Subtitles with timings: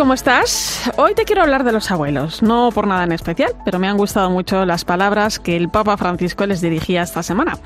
[0.00, 0.90] ¿Cómo estás?
[0.96, 3.98] Hoy te quiero hablar de los abuelos, no por nada en especial, pero me han
[3.98, 7.58] gustado mucho las palabras que el Papa Francisco les dirigía esta semana.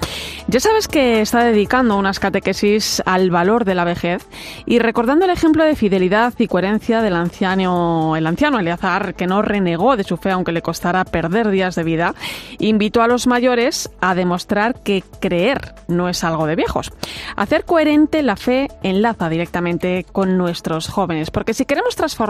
[0.48, 4.26] Ya sabes que está dedicando unas catequesis al valor de la vejez
[4.66, 9.40] y recordando el ejemplo de fidelidad y coherencia del anciano, el anciano Eleazar, que no
[9.40, 12.16] renegó de su fe aunque le costara perder días de vida,
[12.58, 16.90] invitó a los mayores a demostrar que creer no es algo de viejos.
[17.36, 22.23] Hacer coherente la fe enlaza directamente con nuestros jóvenes, porque si queremos transformar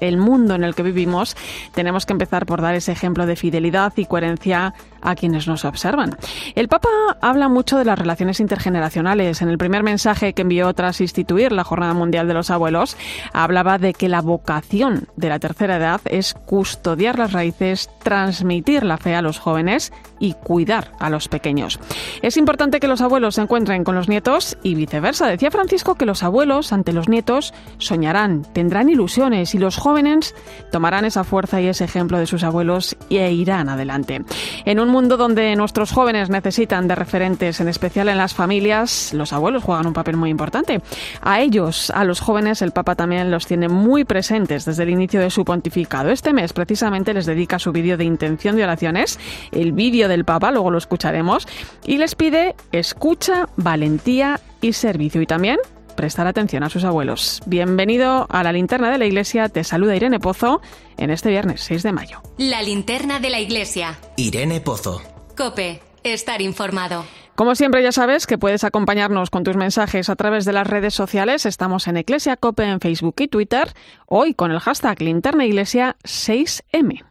[0.00, 1.36] el mundo en el que vivimos,
[1.74, 6.16] tenemos que empezar por dar ese ejemplo de fidelidad y coherencia a quienes nos observan.
[6.54, 6.88] El Papa
[7.20, 9.42] habla mucho de las relaciones intergeneracionales.
[9.42, 12.96] En el primer mensaje que envió tras instituir la Jornada Mundial de los Abuelos,
[13.32, 18.96] hablaba de que la vocación de la tercera edad es custodiar las raíces, transmitir la
[18.96, 19.92] fe a los jóvenes
[20.24, 21.78] y cuidar a los pequeños.
[22.22, 25.26] Es importante que los abuelos se encuentren con los nietos y viceversa.
[25.26, 30.34] Decía Francisco que los abuelos ante los nietos soñarán, tendrán ilusiones y los jóvenes
[30.72, 34.24] tomarán esa fuerza y ese ejemplo de sus abuelos e irán adelante.
[34.64, 39.34] En un mundo donde nuestros jóvenes necesitan de referentes, en especial en las familias, los
[39.34, 40.80] abuelos juegan un papel muy importante.
[41.20, 45.20] A ellos, a los jóvenes, el Papa también los tiene muy presentes desde el inicio
[45.20, 46.10] de su pontificado.
[46.10, 49.18] Este mes precisamente les dedica su vídeo de intención de oraciones,
[49.52, 51.46] el vídeo del Papa, luego lo escucharemos,
[51.84, 55.20] y les pide escucha, valentía y servicio.
[55.20, 55.58] Y también
[55.94, 57.42] prestar atención a sus abuelos.
[57.46, 60.60] Bienvenido a la linterna de la iglesia, te saluda Irene Pozo
[60.96, 62.22] en este viernes 6 de mayo.
[62.38, 63.98] La linterna de la iglesia.
[64.16, 65.02] Irene Pozo.
[65.36, 67.04] Cope, estar informado.
[67.34, 70.94] Como siempre ya sabes que puedes acompañarnos con tus mensajes a través de las redes
[70.94, 71.46] sociales.
[71.46, 73.72] Estamos en Iglesia Cope en Facebook y Twitter,
[74.06, 77.02] hoy con el hashtag linterna iglesia 6M.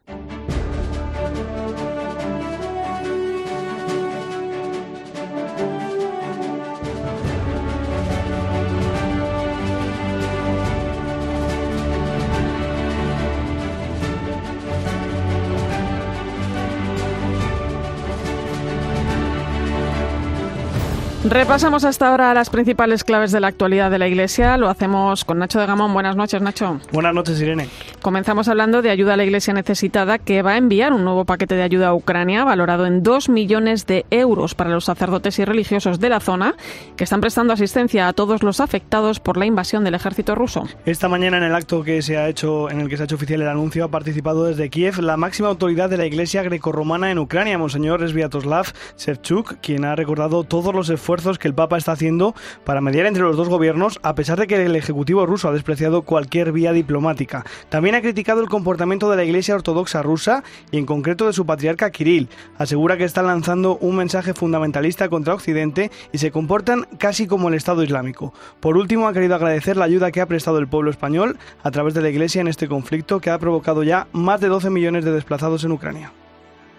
[21.34, 24.56] Repasamos hasta ahora las principales claves de la actualidad de la Iglesia.
[24.56, 25.92] Lo hacemos con Nacho de Gamón.
[25.92, 26.80] Buenas noches, Nacho.
[26.92, 27.70] Buenas noches, Irene.
[28.04, 31.56] Comenzamos hablando de ayuda a la Iglesia necesitada, que va a enviar un nuevo paquete
[31.56, 36.00] de ayuda a Ucrania, valorado en 2 millones de euros para los sacerdotes y religiosos
[36.00, 36.54] de la zona,
[36.98, 40.68] que están prestando asistencia a todos los afectados por la invasión del ejército ruso.
[40.86, 43.16] Esta mañana, en el acto que se ha hecho, en el que se ha hecho
[43.16, 47.18] oficial el anuncio, ha participado desde Kiev la máxima autoridad de la Iglesia grecorromana en
[47.18, 48.68] Ucrania, Monseñor Sviatoslav
[49.00, 53.24] Shevchuk, quien ha recordado todos los esfuerzos que el Papa está haciendo para mediar entre
[53.24, 57.46] los dos gobiernos, a pesar de que el Ejecutivo ruso ha despreciado cualquier vía diplomática.
[57.70, 61.46] También ha criticado el comportamiento de la Iglesia Ortodoxa rusa y en concreto de su
[61.46, 62.30] patriarca Kirill.
[62.58, 67.56] Asegura que están lanzando un mensaje fundamentalista contra Occidente y se comportan casi como el
[67.56, 68.34] Estado Islámico.
[68.60, 71.94] Por último, ha querido agradecer la ayuda que ha prestado el pueblo español a través
[71.94, 75.12] de la Iglesia en este conflicto que ha provocado ya más de 12 millones de
[75.12, 76.12] desplazados en Ucrania.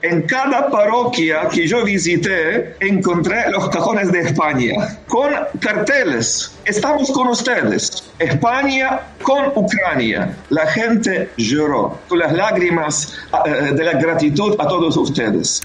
[0.04, 6.54] En cada parroquia que yo visité encontré los cajones de España con carteles.
[6.66, 8.04] Estamos con ustedes.
[8.18, 10.36] España con Ucrania.
[10.50, 13.16] La gente lloró con las lágrimas
[13.46, 15.62] eh, de la gratitud a todos ustedes.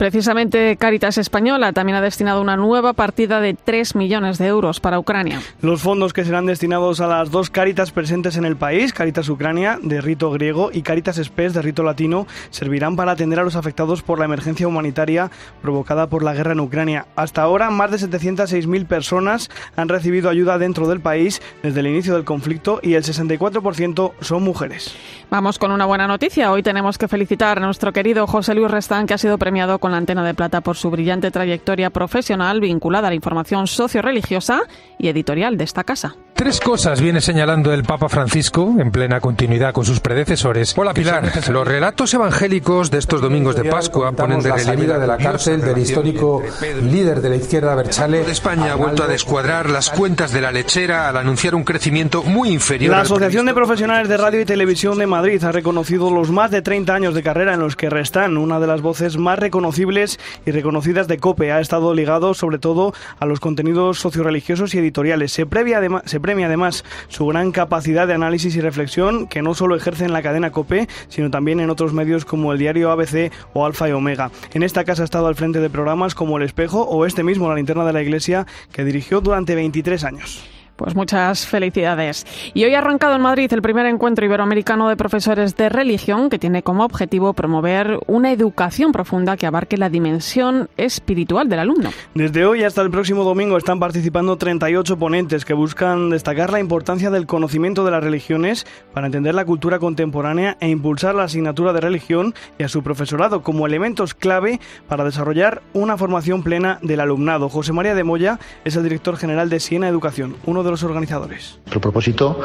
[0.00, 4.98] Precisamente Caritas Española también ha destinado una nueva partida de 3 millones de euros para
[4.98, 5.42] Ucrania.
[5.60, 9.78] Los fondos que serán destinados a las dos Caritas presentes en el país, Caritas Ucrania
[9.82, 14.00] de rito griego y Caritas Spes de rito latino, servirán para atender a los afectados
[14.00, 15.30] por la emergencia humanitaria
[15.60, 17.04] provocada por la guerra en Ucrania.
[17.14, 22.14] Hasta ahora, más de 706.000 personas han recibido ayuda dentro del país desde el inicio
[22.14, 24.96] del conflicto y el 64% son mujeres.
[25.28, 26.50] Vamos con una buena noticia.
[26.50, 29.89] Hoy tenemos que felicitar a nuestro querido José Luis Restán, que ha sido premiado con
[29.90, 34.62] la Antena de Plata por su brillante trayectoria profesional vinculada a la información socio-religiosa
[34.98, 36.16] y editorial de esta casa.
[36.40, 40.72] Tres cosas viene señalando el Papa Francisco, en plena continuidad con sus predecesores.
[40.78, 45.06] Hola Pilar, los relatos evangélicos de estos domingos de Pascua ponen de la salida de
[45.06, 46.42] la cárcel del histórico
[46.82, 48.22] líder de la izquierda Berchale.
[48.22, 52.48] España ha vuelto a descuadrar las cuentas de la lechera al anunciar un crecimiento muy
[52.48, 52.92] inferior.
[52.92, 56.62] La Asociación de Profesionales de Radio y Televisión de Madrid ha reconocido los más de
[56.62, 60.52] 30 años de carrera en los que restan una de las voces más reconocibles y
[60.52, 61.52] reconocidas de COPE.
[61.52, 65.32] Ha estado ligado sobre todo a los contenidos socioreligiosos y editoriales.
[65.32, 69.52] Se previa además se premia además su gran capacidad de análisis y reflexión que no
[69.52, 73.32] solo ejerce en la cadena COPE, sino también en otros medios como el diario ABC
[73.52, 74.30] o Alfa y Omega.
[74.52, 77.48] En esta casa ha estado al frente de programas como El Espejo o este mismo,
[77.48, 80.59] La Linterna de la Iglesia, que dirigió durante 23 años.
[80.80, 82.26] Pues muchas felicidades.
[82.54, 86.38] Y hoy ha arrancado en Madrid el primer encuentro iberoamericano de profesores de religión que
[86.38, 91.90] tiene como objetivo promover una educación profunda que abarque la dimensión espiritual del alumno.
[92.14, 97.10] Desde hoy hasta el próximo domingo están participando 38 ponentes que buscan destacar la importancia
[97.10, 101.82] del conocimiento de las religiones para entender la cultura contemporánea e impulsar la asignatura de
[101.82, 107.50] religión y a su profesorado como elementos clave para desarrollar una formación plena del alumnado.
[107.50, 111.58] José María de Moya es el director general de Siena Educación, uno de los organizadores.
[111.64, 112.40] Nuestro propósito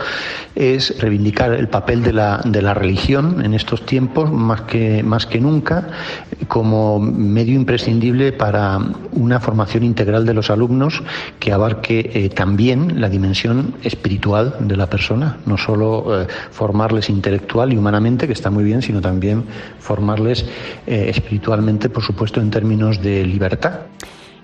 [0.56, 5.25] es reivindicar el papel de la, de la religión en estos tiempos más que, más
[5.25, 5.89] que nunca
[6.48, 8.80] como medio imprescindible para
[9.12, 11.04] una formación integral de los alumnos
[11.39, 17.74] que abarque eh, también la dimensión espiritual de la persona, no solo eh, formarles intelectual
[17.74, 19.44] y humanamente, que está muy bien, sino también
[19.80, 20.45] formarles
[20.88, 23.81] eh, espiritualmente, por supuesto, en términos de libertad.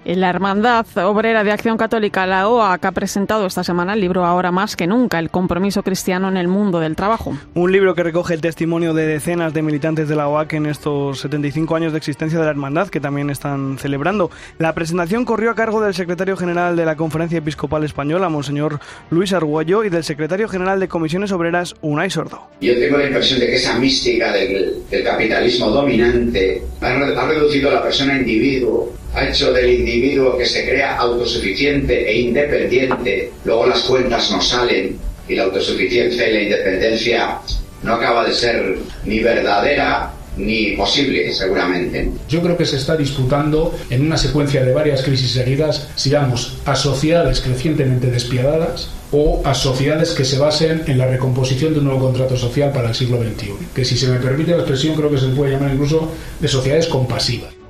[0.04, 4.52] La Hermandad Obrera de Acción Católica, la OAC, ha presentado esta semana el libro Ahora
[4.52, 7.38] más que nunca, el compromiso cristiano en el mundo del trabajo.
[7.54, 11.20] Un libro que recoge el testimonio de decenas de militantes de la OAC en estos
[11.20, 14.32] 75 años de existencia de la Hermandad, que también están celebrando.
[14.58, 18.80] La presentación corrió a cargo del secretario general de la Conferencia Episcopal Española, Monseñor
[19.12, 22.50] Luis Arguello, y del secretario general de Comisiones Obreras, Unai Sordo.
[22.60, 27.70] Yo tengo la impresión de que esa mística del, del capitalismo dominante ha, ha reducido
[27.70, 33.68] a la persona individuo ha hecho del individuo que se crea autosuficiente e independiente, luego
[33.68, 34.98] las cuentas no salen
[35.28, 37.40] y la autosuficiencia y la independencia
[37.84, 42.10] no acaba de ser ni verdadera ni posible, seguramente.
[42.30, 46.76] Yo creo que se está disputando en una secuencia de varias crisis seguidas, sigamos a
[46.76, 52.00] sociedades crecientemente despiadadas o a sociedades que se basen en la recomposición de un nuevo
[52.00, 55.18] contrato social para el siglo XXI, que si se me permite la expresión creo que
[55.18, 56.10] se puede llamar incluso
[56.40, 57.61] de sociedades compasivas.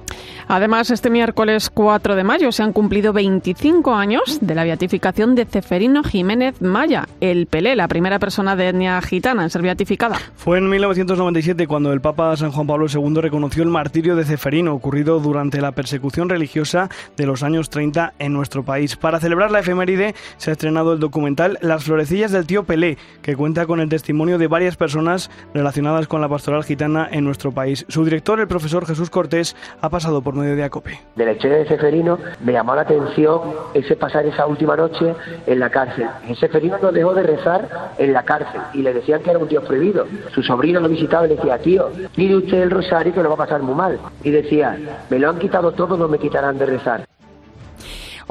[0.54, 5.46] Además, este miércoles 4 de mayo se han cumplido 25 años de la beatificación de
[5.46, 10.18] Ceferino Jiménez Maya, el Pelé, la primera persona de etnia gitana en ser beatificada.
[10.36, 14.74] Fue en 1997 cuando el Papa San Juan Pablo II reconoció el martirio de Ceferino
[14.74, 18.98] ocurrido durante la persecución religiosa de los años 30 en nuestro país.
[18.98, 23.38] Para celebrar la efeméride se ha estrenado el documental Las florecillas del tío Pelé, que
[23.38, 27.86] cuenta con el testimonio de varias personas relacionadas con la pastoral gitana en nuestro país.
[27.88, 31.00] Su director, el profesor Jesús Cortés, ha pasado por medio de Acope.
[31.16, 33.42] De la historia de Seferino me llamó la atención
[33.74, 35.16] ese pasar esa última noche
[35.48, 36.08] en la cárcel.
[36.40, 39.62] Seferino no dejó de rezar en la cárcel y le decían que era un tío
[39.64, 40.08] prohibido.
[40.34, 43.36] Su sobrino lo visitaba y le decía, tío, pide usted el rosario que lo va
[43.36, 44.00] a pasar muy mal.
[44.24, 44.78] Y decía,
[45.10, 47.06] me lo han quitado todo, no me quitarán de rezar.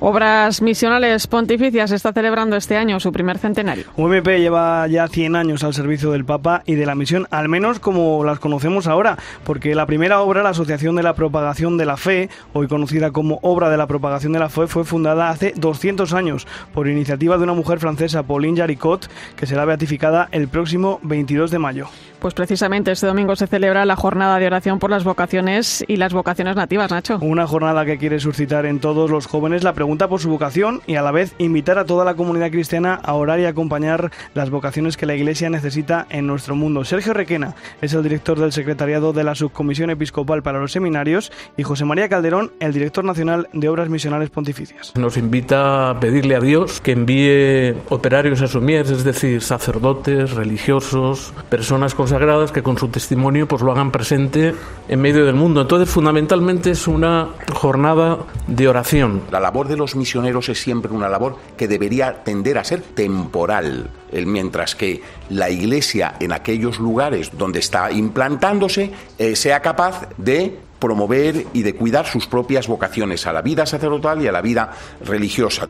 [0.03, 3.85] Obras Misionales Pontificias está celebrando este año su primer centenario.
[3.99, 7.81] UMP lleva ya 100 años al servicio del Papa y de la misión, al menos
[7.81, 11.99] como las conocemos ahora, porque la primera obra, la Asociación de la Propagación de la
[11.99, 16.15] Fe, hoy conocida como Obra de la Propagación de la Fe, fue fundada hace 200
[16.15, 19.07] años por iniciativa de una mujer francesa, Pauline Jaricot,
[19.37, 21.89] que será beatificada el próximo 22 de mayo.
[22.21, 26.13] Pues precisamente este domingo se celebra la jornada de oración por las vocaciones y las
[26.13, 27.19] vocaciones nativas, Nacho.
[27.21, 30.95] Una jornada que quiere suscitar en todos los jóvenes la pregunta por su vocación y
[30.95, 34.97] a la vez invitar a toda la comunidad cristiana a orar y acompañar las vocaciones
[34.97, 36.85] que la Iglesia necesita en nuestro mundo.
[36.85, 41.65] Sergio Requena es el director del secretariado de la Subcomisión Episcopal para los Seminarios y
[41.65, 44.93] José María Calderón, el director nacional de Obras Misionales Pontificias.
[44.97, 50.33] Nos invita a pedirle a Dios que envíe operarios a su mies, es decir, sacerdotes,
[50.33, 54.55] religiosos, personas consagradas que con su testimonio pues lo hagan presente
[54.89, 55.63] en medio del mundo.
[55.63, 59.23] Entonces, fundamentalmente es una jornada de oración.
[59.31, 63.89] La labor de los misioneros es siempre una labor que debería tender a ser temporal,
[64.13, 71.47] mientras que la Iglesia en aquellos lugares donde está implantándose eh, sea capaz de promover
[71.53, 74.73] y de cuidar sus propias vocaciones a la vida sacerdotal y a la vida
[75.05, 75.69] religiosa.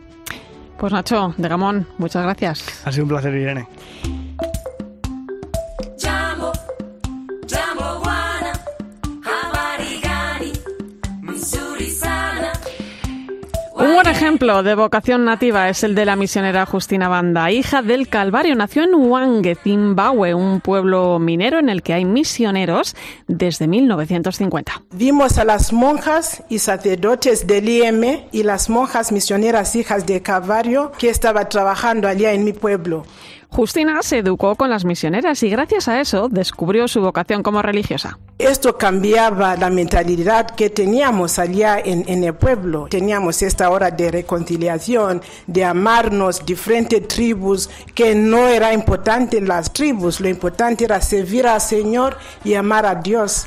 [0.79, 2.65] Pues Nacho, de Gamón, muchas gracias.
[2.87, 3.69] Ha sido un placer, Irene.
[14.03, 18.55] Buen ejemplo de vocación nativa es el de la misionera Justina Banda, hija del Calvario.
[18.55, 24.85] Nació en Huangue, Zimbabue, un pueblo minero en el que hay misioneros desde 1950.
[24.93, 30.93] Vimos a las monjas y sacerdotes del IM y las monjas misioneras hijas de Calvario
[30.99, 33.05] que estaban trabajando allá en mi pueblo.
[33.51, 38.19] Justina se educó con las misioneras y gracias a eso descubrió su vocación como religiosa.
[38.39, 42.87] Esto cambiaba la mentalidad que teníamos allá en, en, el pueblo.
[42.89, 50.21] Teníamos esta hora de reconciliación, de amarnos, diferentes tribus, que no era importante las tribus,
[50.21, 53.47] lo importante era servir al Señor y amar a Dios.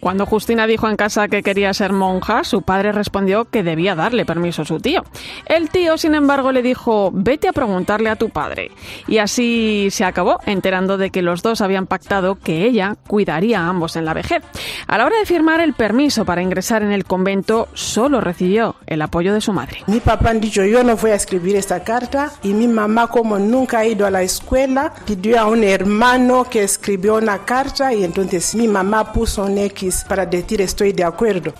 [0.00, 4.26] Cuando Justina dijo en casa que quería ser monja, su padre respondió que debía darle
[4.26, 5.04] permiso a su tío.
[5.46, 8.72] El tío, sin embargo, le dijo, vete a preguntarle a tu padre.
[9.06, 9.41] Y así
[9.90, 14.04] se acabó, enterando de que los dos habían pactado que ella cuidaría a ambos en
[14.04, 14.42] la vejez.
[14.86, 19.02] A la hora de firmar el permiso para ingresar en el convento, solo recibió el
[19.02, 19.78] apoyo de su madre.
[19.86, 22.32] Mi papá han dicho, yo no voy a escribir esta carta.
[22.42, 26.62] Y mi mamá, como nunca ha ido a la escuela, pidió a un hermano que
[26.62, 31.52] escribió una carta y entonces mi mamá puso un X para decir estoy de acuerdo.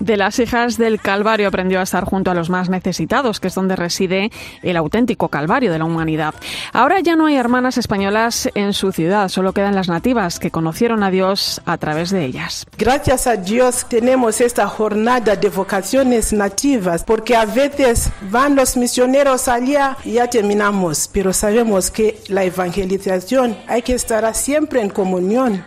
[0.00, 3.54] De las hijas del Calvario aprendió a estar junto a los más necesitados, que es
[3.54, 4.30] donde reside
[4.62, 6.34] el auténtico Calvario de la humanidad.
[6.72, 11.02] Ahora ya no hay hermanas españolas en su ciudad, solo quedan las nativas que conocieron
[11.04, 12.66] a Dios a través de ellas.
[12.76, 19.46] Gracias a Dios tenemos esta jornada de vocaciones nativas, porque a veces van los misioneros
[19.48, 25.64] allá y ya terminamos, pero sabemos que la evangelización hay que estar siempre en comunión.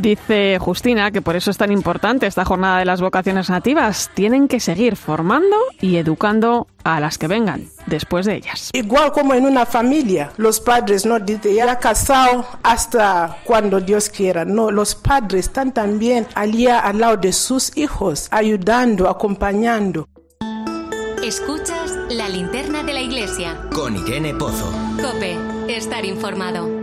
[0.00, 4.10] Dice Justina que por eso es tan importante esta jornada de las vocaciones nativas.
[4.12, 8.70] Tienen que seguir formando y educando a las que vengan después de ellas.
[8.74, 14.44] Igual como en una familia, los padres no dicen ya casado hasta cuando Dios quiera.
[14.44, 20.08] No, los padres están también allá al lado de sus hijos, ayudando, acompañando.
[21.24, 23.56] Escuchas la linterna de la iglesia.
[23.74, 24.70] Con Irene Pozo.
[25.00, 25.38] Cope,
[25.68, 26.75] estar informado.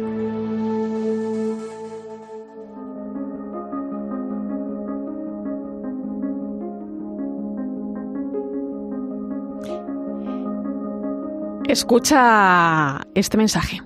[11.74, 13.82] Escucha este mensaje.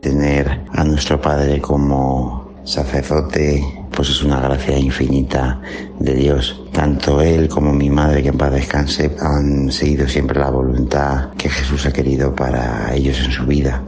[0.00, 3.62] Tener a nuestro Padre como sacerdote,
[3.94, 5.60] pues es una gracia infinita
[5.98, 6.64] de Dios.
[6.72, 11.50] Tanto él como mi madre, que en paz descanse, han seguido siempre la voluntad que
[11.50, 13.82] Jesús ha querido para ellos en su vida.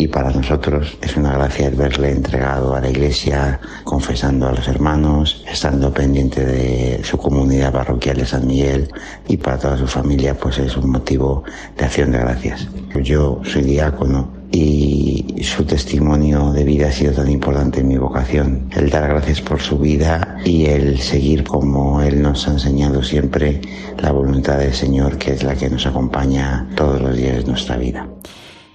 [0.00, 4.66] Y para nosotros es una gracia el verle entregado a la iglesia, confesando a los
[4.66, 8.88] hermanos, estando pendiente de su comunidad parroquial de San Miguel
[9.28, 11.44] y para toda su familia pues es un motivo
[11.76, 12.66] de acción de gracias.
[13.02, 18.70] Yo soy diácono y su testimonio de vida ha sido tan importante en mi vocación.
[18.74, 23.60] El dar gracias por su vida y el seguir como Él nos ha enseñado siempre
[23.98, 27.76] la voluntad del Señor, que es la que nos acompaña todos los días de nuestra
[27.76, 28.08] vida.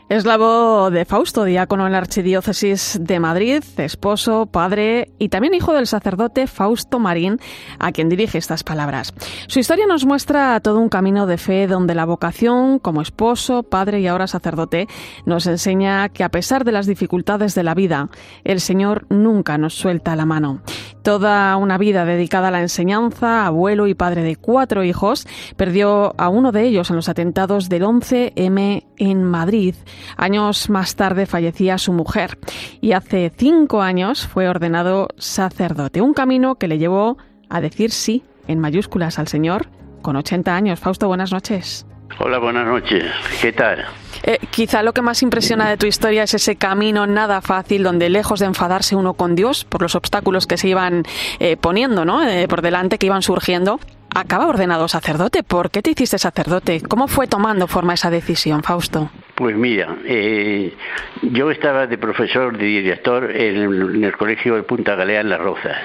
[0.08, 5.56] Es la voz de Fausto, diácono en la Archidiócesis de Madrid, esposo, padre y también
[5.56, 7.40] hijo del sacerdote Fausto Marín,
[7.80, 9.16] a quien dirige estas palabras.
[9.48, 14.00] Su historia nos muestra todo un camino de fe donde la vocación como esposo, padre
[14.00, 14.88] y ahora sacerdote
[15.26, 18.10] nos enseña que a pesar de las dificultades de la vida,
[18.44, 20.62] el Señor nunca nos suelta la mano.
[21.02, 26.30] Toda una vida dedicada a la enseñanza, abuelo y padre de cuatro hijos, perdió a
[26.30, 29.76] uno de ellos en los atentados del 11M en Madrid.
[30.18, 32.38] Años más tarde fallecía su mujer
[32.82, 37.18] y hace cinco años fue ordenado sacerdote, un camino que le llevó
[37.50, 39.68] a decir sí en mayúsculas al Señor
[40.02, 40.80] con 80 años.
[40.80, 41.86] Fausto, buenas noches.
[42.20, 43.04] Hola, buenas noches.
[43.42, 43.86] ¿Qué tal?
[44.24, 48.10] Eh, quizá lo que más impresiona de tu historia es ese camino nada fácil donde
[48.10, 51.04] lejos de enfadarse uno con Dios por los obstáculos que se iban
[51.40, 52.24] eh, poniendo ¿no?
[52.24, 53.80] Eh, por delante, que iban surgiendo,
[54.16, 55.44] acaba ordenado sacerdote.
[55.44, 56.82] ¿Por qué te hiciste sacerdote?
[56.82, 59.12] ¿Cómo fue tomando forma esa decisión, Fausto?
[59.36, 60.74] Pues mira, eh,
[61.22, 65.78] yo estaba de profesor, de director en, el colegio de Punta Galea en Las Rozas.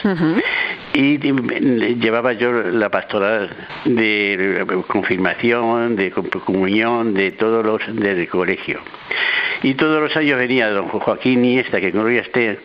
[0.94, 3.50] Y llevaba yo la pastoral
[3.84, 8.80] de confirmación, de comunión, de todos los del colegio.
[9.62, 12.58] Y todos los años venía don Joaquín y esta, que gloria esté,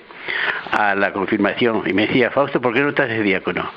[0.72, 3.70] a la confirmación y me decía, Fausto, ¿por qué no estás de diácono?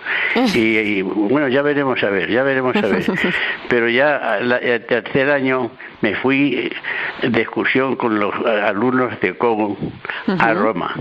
[0.55, 3.05] Y, bueno, ya veremos a ver, ya veremos a ver.
[3.69, 6.71] Pero ya el tercer año me fui
[7.23, 9.76] de excursión con los alumnos de Cogo
[10.26, 10.95] a Roma.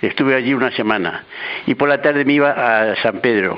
[0.00, 1.24] Estuve allí una semana
[1.66, 3.56] y por la tarde me iba a San Pedro,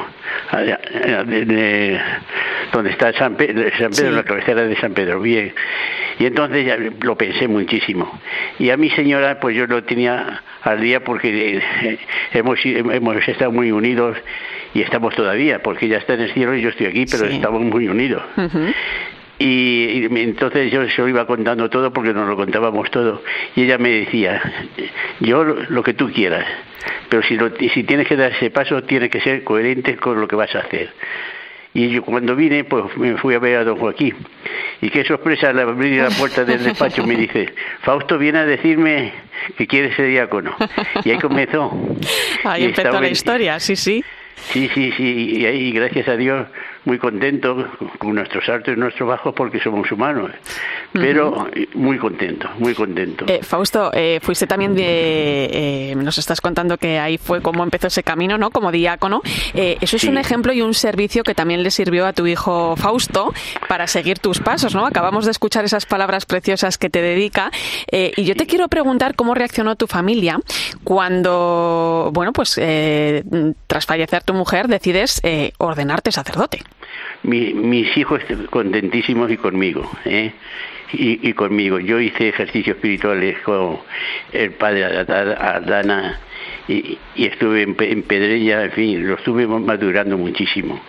[2.73, 5.21] donde está San Pedro, San Pedro la cabecera de San Pedro.
[5.21, 5.53] Bien.
[6.19, 8.21] Y entonces ya lo pensé muchísimo.
[8.59, 11.99] Y a mi señora, pues yo lo tenía al día porque eh,
[12.33, 14.17] hemos, hemos estado muy unidos
[14.75, 17.63] y estamos todavía, porque ella está en el cielo y yo estoy aquí, pero estamos
[17.63, 18.23] muy unidos.
[19.39, 23.23] Y, entonces yo se lo iba contando todo porque nos lo contábamos todo.
[23.57, 24.41] Y ella me decía,
[25.21, 26.47] yo lo, que tú quieras,
[27.09, 27.39] pero si,
[27.71, 30.61] si tienes que dar ese paso, tiene que ser coherente con lo que vas a
[30.61, 30.91] hacer.
[31.77, 34.15] Y yo cuando vine, pues me fui a ver a don Joaquín.
[34.81, 39.13] Y qué sorpresa al abrir la puerta del despacho me dice, Fausto viene a decirme
[39.59, 40.55] que quiere ser diácono.
[41.05, 41.73] Y ahí comenzó.
[42.45, 44.05] Ahí Y empezó la historia, sí, sí.
[44.37, 46.47] Sí, sí, sí, y ahí gracias a Dios
[46.85, 47.67] muy contento
[47.99, 50.31] con nuestros altos y nuestros bajos porque somos humanos,
[50.93, 53.25] pero muy contento, muy contento.
[53.29, 55.49] Eh, Fausto, eh, fuiste también de.
[55.91, 58.51] eh, nos estás contando que ahí fue como empezó ese camino, ¿no?
[58.51, 59.23] Como diácono.
[59.55, 60.09] Eh, eso es Sí.
[60.09, 63.33] un ejemplo y un servicio que también le sirvió a tu hijo Fausto
[63.69, 64.87] para seguir tus pasos, ¿no?
[64.87, 67.51] Acabamos de escuchar esas palabras preciosas que te dedica.
[67.91, 70.39] eh, y yo te quiero preguntar cómo reaccionó tu familia
[70.85, 73.25] cuando, bueno, pues eh,
[73.67, 76.63] tras fallecer tu mujer decides eh, ordenarte sacerdote.
[77.23, 80.33] Mi- mis hijos contentísimos y conmigo, ¿eh?
[80.93, 81.79] Y, y conmigo.
[81.81, 83.79] Yo hice ejercicios espirituales con
[84.33, 86.21] el padre Ad- Ardana
[86.69, 90.81] y, y estuve en, en Pedreña, en fin, lo estuve madurando muchísimo.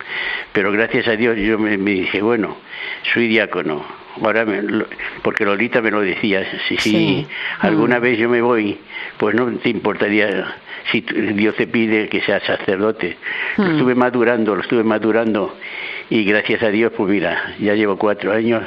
[0.53, 2.58] Pero gracias a Dios yo me, me dije, bueno,
[3.13, 3.86] soy diácono.
[4.24, 4.88] Ahora, me- lo-
[5.24, 7.27] porque Lolita me lo decía, si, si
[7.60, 8.77] alguna vez yo me voy,
[9.17, 10.55] pues no te importaría
[10.91, 13.17] si Dios te pide que seas sacerdote.
[13.58, 13.72] Lo Mm.
[13.72, 15.58] estuve madurando, lo estuve madurando
[16.09, 18.63] y gracias a Dios, pues mira, ya llevo cuatro años,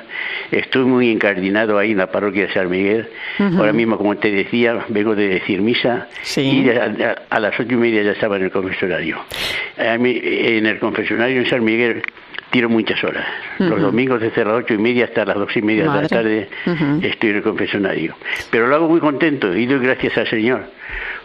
[0.51, 3.09] estoy muy encardinado ahí en la parroquia de San Miguel.
[3.39, 8.03] Ahora mismo, como te decía, vengo de decir misa y a, las ocho y media
[8.03, 9.19] ya estaba en el confesionario.
[9.99, 12.03] Mí, en el confesionario en San Miguel
[12.51, 13.27] tiro muchas horas.
[13.59, 16.49] Los domingos desde las ocho y media hasta las dos y media de la tarde
[17.03, 18.17] estoy en el confesionario.
[18.51, 20.65] Pero lo hago muy contento y doy gracias al Señor.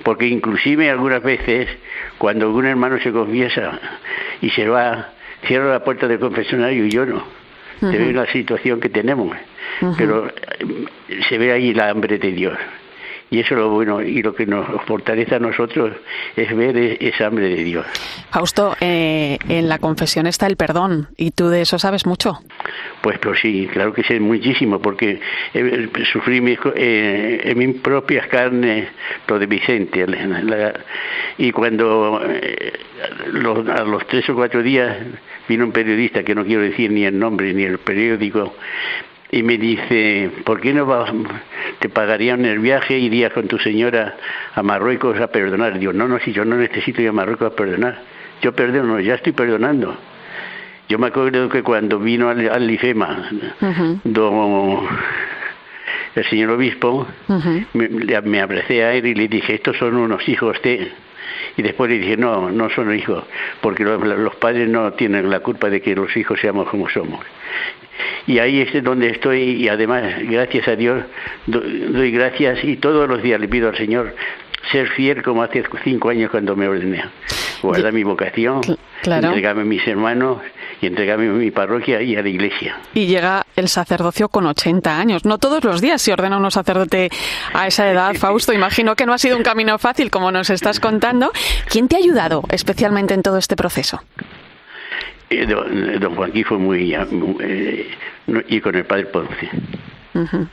[0.03, 1.69] Porque inclusive algunas veces,
[2.17, 3.79] cuando algún hermano se confiesa
[4.41, 5.13] y se va,
[5.47, 7.23] cierro la puerta del confesionario y yo no.
[7.79, 7.97] Se Ujú.
[7.97, 9.35] ve la situación que tenemos.
[9.97, 10.31] Pero eh,
[11.27, 12.57] se ve ahí la hambre de Dios.
[13.29, 15.95] Y eso es lo bueno y lo que nos fortalece a nosotros
[16.35, 17.85] es ver e- esa hambre de Dios.
[18.29, 22.37] Fausto, eh, en la confesión está el perdón y tú de eso sabes mucho.
[23.01, 25.19] Pues, pues sí, claro que sí, muchísimo, porque
[25.55, 28.89] eh, sufrí mis eh, en mis propias carnes
[29.27, 30.05] lo de Vicente.
[30.05, 30.73] la- la-
[31.39, 32.73] y cuando eh,
[33.31, 34.95] los- a los tres o cuatro días
[35.47, 38.55] vino un periodista, que no quiero decir ni el nombre ni el periódico,
[39.31, 41.11] y me dice, ¿por qué no va-
[41.79, 44.15] te pagarían el viaje, irías con tu señora
[44.53, 45.79] a Marruecos a perdonar?
[45.79, 47.99] Digo, no, no, si yo no necesito ir a Marruecos a perdonar.
[48.41, 49.95] Yo perdono, ya estoy perdonando.
[50.89, 53.29] Yo me acuerdo que cuando vino al, al IFEMA,
[54.03, 54.87] don,
[56.15, 57.07] el señor obispo,
[57.73, 57.89] me,
[58.21, 60.91] me abracé a él y le dije, estos son unos hijos de...
[61.57, 63.23] Y después le dije, no, no son hijos,
[63.61, 67.23] porque los, padres no tienen la culpa de que los hijos seamos como somos.
[68.25, 71.03] Y ahí es donde estoy y además, gracias a Dios,
[71.45, 74.15] do- doy gracias y todos los días le pido al Señor
[74.71, 77.03] ser fiel como hace cinco años cuando me ordené.
[77.61, 78.61] Guardar mi vocación,
[79.03, 79.27] claro.
[79.29, 80.39] entregarme a mis hermanos
[80.81, 82.77] y entregarme a mi parroquia y a la iglesia.
[82.93, 85.23] Y llega el sacerdocio con 80 años.
[85.23, 87.09] No todos los días se ordena uno sacerdote
[87.53, 88.51] a esa edad, Fausto.
[88.51, 91.31] Imagino que no ha sido un camino fácil, como nos estás contando.
[91.69, 94.01] ¿Quién te ha ayudado especialmente en todo este proceso?
[95.29, 96.93] Eh, don, don Joaquín fue muy...
[96.93, 97.87] eh,
[98.27, 99.49] no- y con el padre Ponce.
[100.15, 100.47] Ujú.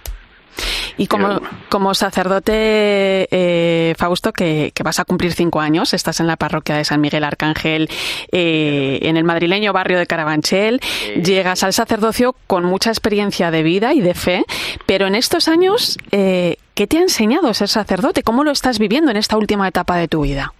[1.00, 6.26] Y como, como sacerdote, eh, Fausto, que, que vas a cumplir cinco años, estás en
[6.26, 7.88] la parroquia de San Miguel Arcángel,
[8.32, 10.78] eh, en el madrileño barrio de Carabanchel,
[11.24, 14.44] llegas al sacerdocio con mucha experiencia de vida y de fe,
[14.84, 18.22] pero en estos años, eh, ¿qué te ha enseñado ser sacerdote?
[18.22, 20.52] ¿Cómo lo estás viviendo en esta última etapa de tu vida?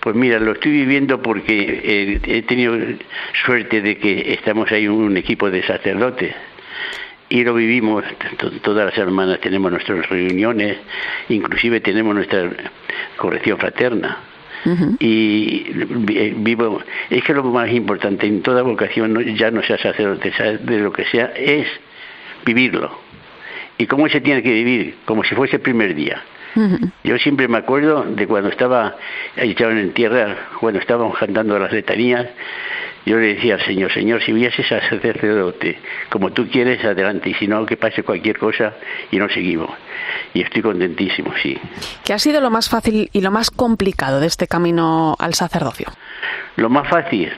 [0.00, 2.76] Pues mira, lo estoy viviendo porque eh, he tenido
[3.46, 6.34] suerte de que estamos ahí un equipo de sacerdotes
[7.30, 8.04] y lo vivimos.
[8.36, 10.76] To- todas las semanas tenemos nuestras reuniones
[11.30, 12.50] inclusive tenemos nuestra
[13.16, 14.18] corrección fraterna.
[15.00, 15.64] Y
[16.10, 20.32] eh, vivo es que lo más importante en toda vocación no- ya no sea sacerdote
[20.32, 21.66] sea de lo que sea es
[22.44, 22.90] vivirlo.
[23.78, 26.22] Y cómo se tiene que vivir como si fuese el primer día.
[27.04, 28.96] Yo siempre me acuerdo de cuando estaba
[29.36, 32.26] echado en tierra, cuando estábamos cantando las letanías,
[33.06, 35.78] yo le decía al Señor, Señor, si a sacerdote
[36.10, 38.74] como tú quieres, adelante, y si no, que pase cualquier cosa
[39.10, 39.70] y no seguimos.
[40.34, 41.58] Y estoy contentísimo, sí.
[42.04, 45.86] ¿Qué ha sido lo más fácil y lo más complicado de este camino al sacerdocio?
[46.56, 47.32] Lo más fácil,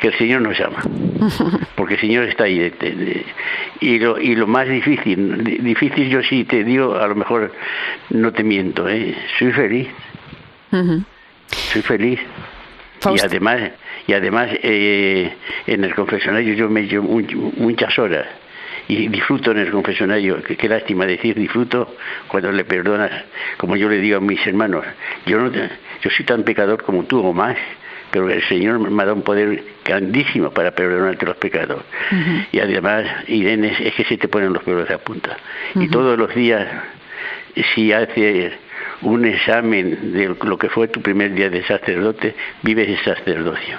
[0.00, 0.82] que el Señor nos llama,
[1.76, 2.58] porque el Señor está ahí.
[2.58, 3.26] de- de- de-
[3.80, 7.52] y, lo, y lo más difícil, di- difícil yo sí te digo, a lo mejor
[8.10, 9.14] no te miento, ¿eh?
[9.38, 9.88] soy feliz.
[11.72, 12.20] soy feliz
[13.14, 13.70] y además
[14.06, 15.32] y además eh,
[15.66, 18.26] en el confesionario yo me llevo mu- muchas horas
[18.88, 21.96] y disfruto en el confesionario qué, qué lástima decir disfruto
[22.28, 23.10] cuando le perdonas
[23.56, 24.84] como yo le digo a mis hermanos
[25.26, 27.56] yo no yo soy tan pecador como tú o más
[28.12, 31.82] pero el Señor me ha dado un poder grandísimo para perdonarte los pecados.
[32.52, 35.36] Y además, Irene, es que se te ponen los pelos de punta.
[35.74, 36.66] Y todos los días,
[37.74, 38.52] si haces
[39.02, 43.78] un examen de lo que fue tu primer día de sacerdote, vives el sacerdocio.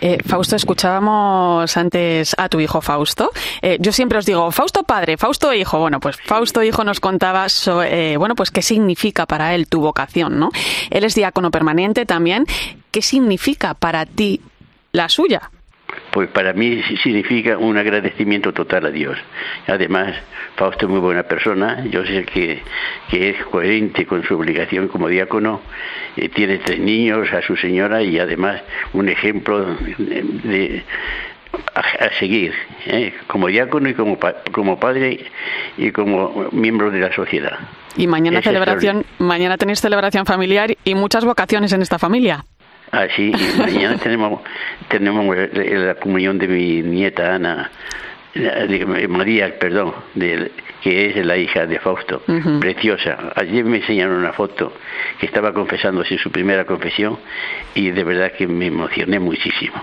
[0.00, 3.30] Eh, Fausto, escuchábamos antes a tu hijo Fausto.
[3.62, 5.78] Eh, yo siempre os digo, Fausto padre, Fausto hijo.
[5.78, 7.46] Bueno, pues Fausto hijo nos contaba,
[7.86, 10.50] eh, bueno, pues qué significa para él tu vocación, ¿no?
[10.90, 12.44] Él es diácono permanente también.
[12.90, 14.40] ¿Qué significa para ti
[14.92, 15.50] la suya?
[16.18, 19.16] Pues para mí significa un agradecimiento total a Dios.
[19.68, 20.16] Además,
[20.56, 22.60] Fausto es muy buena persona, yo sé que,
[23.08, 25.60] que es coherente con su obligación como diácono,
[26.16, 28.60] eh, tiene tres niños, a su señora y además
[28.94, 30.82] un ejemplo de,
[31.76, 32.52] a, seguir,
[32.86, 34.18] eh, como diácono y como,
[34.50, 35.24] como padre
[35.76, 37.60] y como miembro de la sociedad.
[37.96, 42.44] Y mañana celebración, mañana tenéis celebración familiar y muchas vocaciones en esta familia.
[42.92, 44.40] Ah, sí, mañana tenemos,
[44.88, 47.70] tenemos la comunión de mi nieta Ana,
[49.08, 52.22] María, perdón, de, que es la hija de Fausto,
[52.60, 53.32] preciosa.
[53.34, 54.72] Ayer me enseñaron una foto
[55.18, 57.18] que estaba confesándose su primera confesión
[57.74, 59.80] y de verdad que me emocioné muchísimo.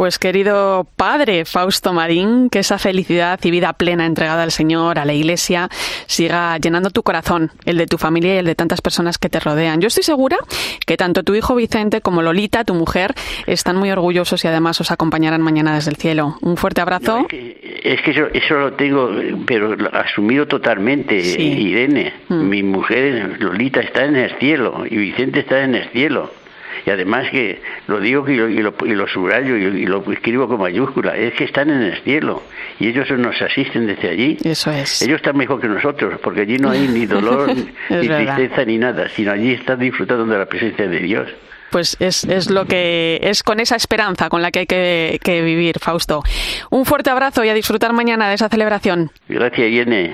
[0.00, 5.04] Pues querido Padre Fausto Marín, que esa felicidad y vida plena entregada al Señor, a
[5.04, 5.68] la Iglesia,
[6.06, 9.38] siga llenando tu corazón, el de tu familia y el de tantas personas que te
[9.40, 9.82] rodean.
[9.82, 10.38] Yo estoy segura
[10.86, 13.12] que tanto tu hijo Vicente como Lolita, tu mujer,
[13.46, 16.38] están muy orgullosos y además os acompañarán mañana desde el cielo.
[16.40, 17.26] Un fuerte abrazo.
[17.28, 19.10] es, que, eso, lo tengo,
[19.44, 22.14] pero asumido totalmente, Irene.
[22.28, 22.48] Mm.
[22.48, 26.39] Mi mujer Lolita está en el cielo y Vicente está en el cielo
[26.86, 30.48] y además que lo digo y lo, y lo, y lo subrayo y, lo escribo
[30.48, 32.42] con mayúscula, es que están en el cielo
[32.78, 34.38] y ellos nos asisten desde allí.
[34.44, 35.02] Eso es.
[35.02, 39.08] Ellos están mejor que nosotros, porque allí no hay ni dolor, ni tristeza, ni nada,
[39.08, 41.28] sino allí están disfrutando de la presencia de Dios
[41.70, 45.40] pues es, es, lo que es con esa esperanza con la que hay que, que,
[45.40, 46.22] vivir, Fausto.
[46.70, 49.12] Un fuerte abrazo y a disfrutar mañana de esa celebración.
[49.28, 50.12] Gracias, Irene.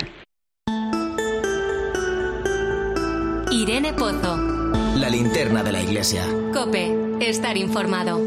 [3.50, 4.45] Irene Pozo.
[4.96, 6.24] La linterna de la iglesia.
[6.54, 8.18] Cope, estar informado.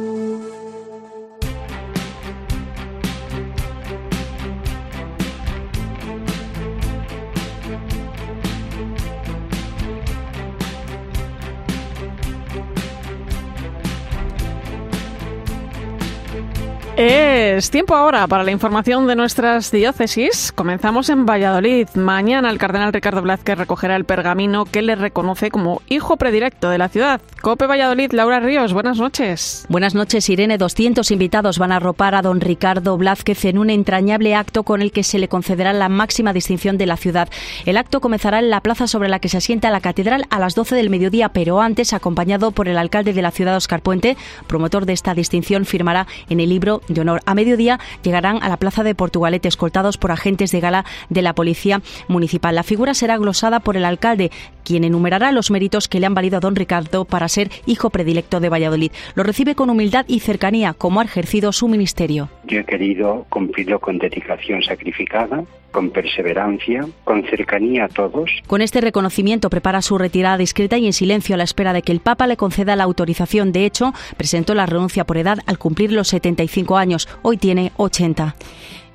[17.02, 20.52] Es tiempo ahora para la información de nuestras diócesis.
[20.52, 21.88] Comenzamos en Valladolid.
[21.96, 26.78] Mañana el cardenal Ricardo Blázquez recogerá el pergamino que le reconoce como hijo predilecto de
[26.78, 27.22] la ciudad.
[27.42, 29.66] Cope Valladolid, Laura Ríos, buenas noches.
[29.70, 30.58] Buenas noches, Irene.
[30.58, 34.92] 200 invitados van a arropar a don Ricardo Blázquez en un entrañable acto con el
[34.92, 37.30] que se le concederá la máxima distinción de la ciudad.
[37.66, 40.54] El acto comenzará en la plaza sobre la que se asienta la catedral a las
[40.54, 44.86] 12 del mediodía, pero antes, acompañado por el alcalde de la ciudad, Oscar Puente, promotor
[44.86, 47.22] de esta distinción, firmará en el libro de honor.
[47.26, 51.36] A mediodía llegarán a la plaza de Portugalete escoltados por agentes de gala de la
[51.36, 52.54] Policía Municipal.
[52.54, 54.30] La figura será glosada por el alcalde,
[54.70, 58.40] quien enumerará los méritos que le han valido a don Ricardo para ser hijo predilecto
[58.40, 58.92] de Valladolid.
[59.16, 62.30] Lo recibe con humildad y cercanía, como ha ejercido su ministerio.
[62.46, 68.30] Yo he querido cumplirlo con dedicación sacrificada, con perseverancia, con cercanía a todos.
[68.46, 71.92] Con este reconocimiento prepara su retirada discreta y en silencio a la espera de que
[71.92, 73.52] el Papa le conceda la autorización.
[73.52, 77.10] De hecho, presentó la renuncia por edad al cumplir los 75 años.
[77.24, 78.36] Hoy tiene 80.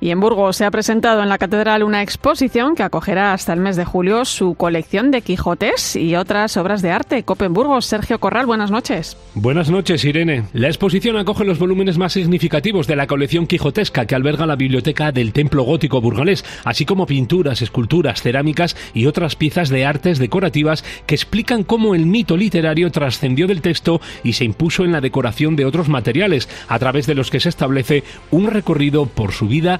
[0.01, 3.59] Y en Burgos se ha presentado en la catedral una exposición que acogerá hasta el
[3.59, 7.23] mes de julio su colección de Quijotes y otras obras de arte.
[7.23, 9.17] Copenburgos, Sergio Corral, buenas noches.
[9.33, 10.43] Buenas noches, Irene.
[10.53, 15.11] La exposición acoge los volúmenes más significativos de la colección quijotesca que alberga la biblioteca
[15.11, 20.83] del Templo Gótico burgalés, así como pinturas, esculturas, cerámicas y otras piezas de artes decorativas
[21.05, 25.55] que explican cómo el mito literario trascendió del texto y se impuso en la decoración
[25.55, 29.79] de otros materiales, a través de los que se establece un recorrido por su vida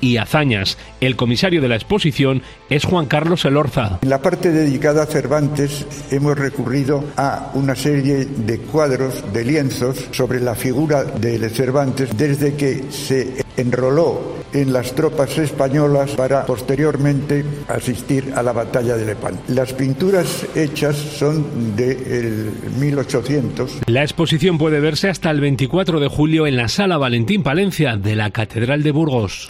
[0.00, 0.78] y hazañas.
[1.00, 3.98] El comisario de la exposición es Juan Carlos Elorza.
[4.02, 10.08] En la parte dedicada a Cervantes hemos recurrido a una serie de cuadros, de lienzos
[10.12, 17.44] sobre la figura de Cervantes desde que se enroló en las tropas españolas para posteriormente
[17.68, 19.42] asistir a la batalla de Lepanto.
[19.48, 23.80] Las pinturas hechas son de 1800.
[23.86, 28.16] La exposición puede verse hasta el 24 de julio en la Sala Valentín Palencia de
[28.16, 29.48] la Catedral de Burgos.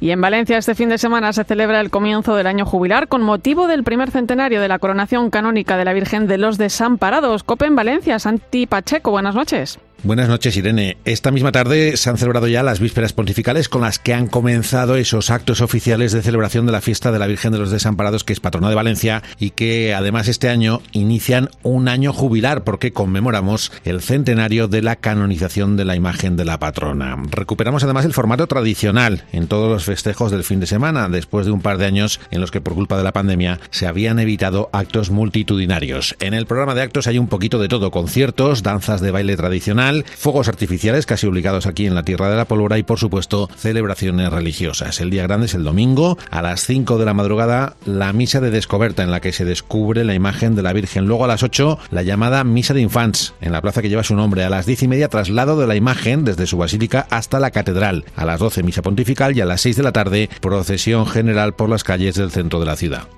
[0.00, 3.22] Y en Valencia este fin de semana se celebra el comienzo del año jubilar con
[3.22, 7.42] motivo del primer centenario de la coronación canónica de la Virgen de los Desamparados.
[7.42, 9.80] Cope en Valencia, Santi Pacheco, buenas noches.
[10.04, 10.96] Buenas noches, Irene.
[11.04, 14.94] Esta misma tarde se han celebrado ya las vísperas pontificales con las que han comenzado
[14.94, 18.32] esos actos oficiales de celebración de la fiesta de la Virgen de los Desamparados, que
[18.32, 23.72] es patrona de Valencia y que además este año inician un año jubilar porque conmemoramos
[23.84, 27.16] el centenario de la canonización de la imagen de la patrona.
[27.32, 31.50] Recuperamos además el formato tradicional en todos los festejos del fin de semana, después de
[31.50, 34.70] un par de años en los que por culpa de la pandemia se habían evitado
[34.72, 36.14] actos multitudinarios.
[36.20, 39.87] En el programa de actos hay un poquito de todo, conciertos, danzas de baile tradicional,
[40.16, 44.30] fuegos artificiales casi obligados aquí en la Tierra de la Pólvora y por supuesto celebraciones
[44.32, 45.00] religiosas.
[45.00, 48.50] El día grande es el domingo, a las 5 de la madrugada la misa de
[48.50, 51.06] descoberta en la que se descubre la imagen de la Virgen.
[51.06, 54.14] Luego a las 8 la llamada misa de infants en la plaza que lleva su
[54.14, 54.44] nombre.
[54.44, 58.04] A las 10 y media traslado de la imagen desde su basílica hasta la catedral.
[58.16, 61.68] A las 12 misa pontifical y a las 6 de la tarde procesión general por
[61.68, 63.08] las calles del centro de la ciudad.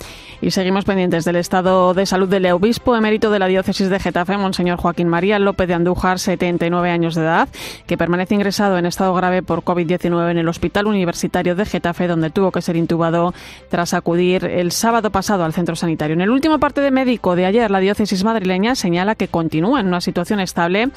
[0.42, 4.38] Y seguimos pendientes del estado de salud del obispo emérito de la diócesis de Getafe,
[4.38, 6.18] Monseñor Joaquín María López de Andújar,
[6.60, 7.48] 79 años de edad,
[7.86, 12.30] que permanece ingresado en estado grave por COVID-19 en el Hospital Universitario de Getafe, donde
[12.30, 13.32] tuvo que ser intubado
[13.70, 16.14] tras acudir el sábado pasado al centro sanitario.
[16.14, 19.86] En el último parte de médico de ayer, la diócesis madrileña señala que continúa en
[19.86, 20.90] una situación estable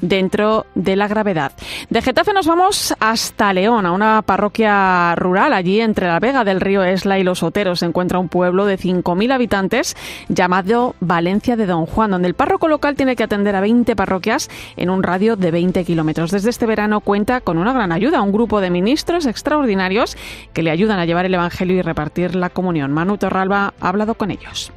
[0.00, 1.52] dentro de la gravedad.
[1.90, 5.52] De Getafe nos vamos hasta León, a una parroquia rural.
[5.52, 8.78] Allí, entre la Vega del río Esla y Los Oteros, se encuentra un pueblo de
[8.78, 9.96] 5.000 habitantes
[10.28, 14.48] llamado Valencia de Don Juan, donde el párroco local tiene que atender a 20 parroquias
[14.76, 16.30] en un radio de 20 kilómetros.
[16.30, 20.16] Desde este verano cuenta con una gran ayuda, un grupo de ministros extraordinarios
[20.52, 22.92] que le ayudan a llevar el Evangelio y repartir la comunión.
[22.92, 24.72] Manu Torralba ha hablado con ellos.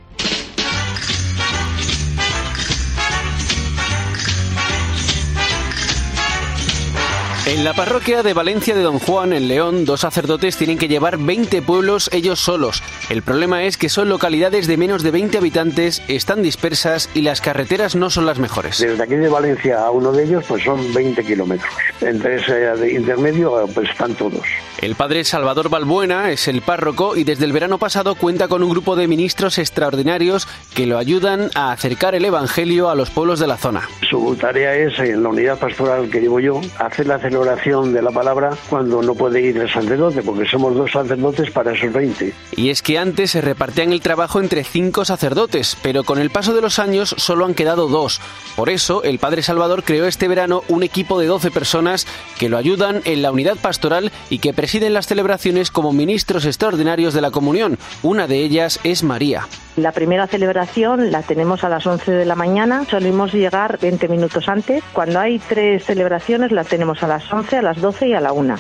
[7.46, 11.18] En la parroquia de Valencia de Don Juan, en León, dos sacerdotes tienen que llevar
[11.18, 12.82] 20 pueblos ellos solos.
[13.10, 17.42] El problema es que son localidades de menos de 20 habitantes, están dispersas y las
[17.42, 18.80] carreteras no son las mejores.
[18.80, 21.74] Desde aquí de Valencia a uno de ellos, pues son 20 kilómetros.
[22.00, 24.40] Entre ese intermedio, pues están todos.
[24.84, 28.70] El padre Salvador Balbuena es el párroco y desde el verano pasado cuenta con un
[28.70, 33.48] grupo de ministros extraordinarios que lo ayudan a acercar el Evangelio a los pueblos de
[33.48, 33.88] la zona.
[34.10, 38.12] Su tarea es, en la unidad pastoral que llevo yo, hacer la celebración de la
[38.12, 42.32] palabra cuando no puede ir el sacerdote, porque somos dos sacerdotes para esos 20.
[42.56, 46.54] Y es que antes se repartían el trabajo entre cinco sacerdotes, pero con el paso
[46.54, 48.22] de los años solo han quedado dos.
[48.56, 52.06] Por eso, el padre Salvador creó este verano un equipo de 12 personas
[52.38, 57.16] que lo ayudan en la unidad pastoral y que presiden las celebraciones como ministros extraordinarios
[57.16, 57.80] de la comunión.
[58.04, 59.48] Una de ellas es María.
[59.76, 64.48] La primera celebración la tenemos a las 11 de la mañana, solimos llegar 20 minutos
[64.48, 64.84] antes.
[64.94, 68.34] Cuando hay tres celebraciones las tenemos a las 11, a las 12 y a la
[68.34, 68.56] 1.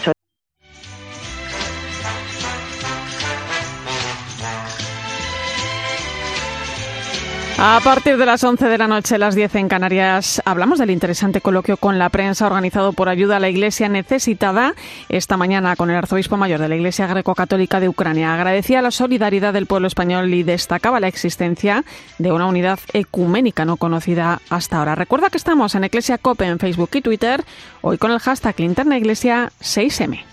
[7.57, 11.39] A partir de las 11 de la noche, las 10 en Canarias, hablamos del interesante
[11.39, 14.73] coloquio con la prensa organizado por Ayuda a la Iglesia Necesitada
[15.07, 18.33] esta mañana con el arzobispo mayor de la Iglesia Greco-Católica de Ucrania.
[18.33, 21.85] Agradecía la solidaridad del pueblo español y destacaba la existencia
[22.17, 24.95] de una unidad ecuménica no conocida hasta ahora.
[24.95, 27.43] Recuerda que estamos en Iglesia Cope en Facebook y Twitter,
[27.81, 30.32] hoy con el hashtag Linterna Iglesia 6M.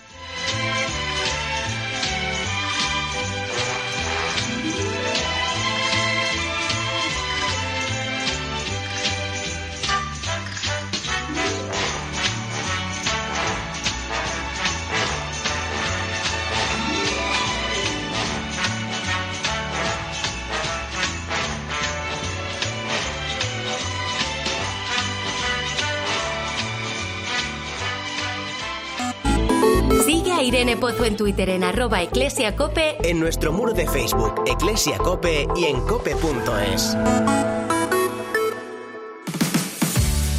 [30.71, 35.65] Irene Pozo en Twitter en arroba eclesiacope, En nuestro muro de Facebook, Eclesia Cope y
[35.65, 36.95] en cope.es.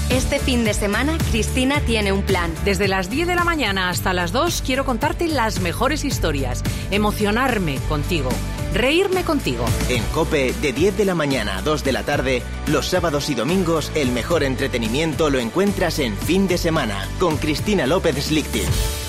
[0.09, 2.55] Este fin de semana, Cristina tiene un plan.
[2.64, 7.79] Desde las 10 de la mañana hasta las 2 quiero contarte las mejores historias, emocionarme
[7.90, 8.31] contigo,
[8.73, 9.66] reírme contigo.
[9.90, 13.35] En Cope, de 10 de la mañana a 2 de la tarde, los sábados y
[13.35, 19.02] domingos, el mejor entretenimiento lo encuentras en fin de semana, con Cristina López Slichting.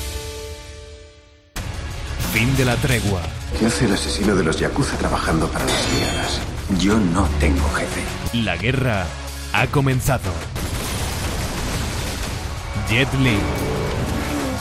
[2.43, 3.21] Fin de la tregua.
[3.57, 6.41] ¿Qué hace el asesino de los Yakuza trabajando para las liadas?
[6.77, 8.01] Yo no tengo jefe.
[8.33, 9.05] La guerra
[9.53, 10.29] ha comenzado.
[12.89, 13.37] Jet Li.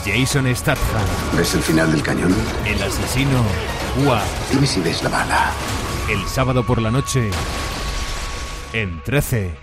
[0.05, 1.03] Jason Statham.
[1.35, 2.33] ¿Ves el final del cañón?
[2.65, 3.43] El asesino.
[3.97, 4.21] Hua.
[4.49, 5.51] Dime si ves la bala.
[6.09, 7.31] El sábado por la noche.
[8.71, 9.62] En 13.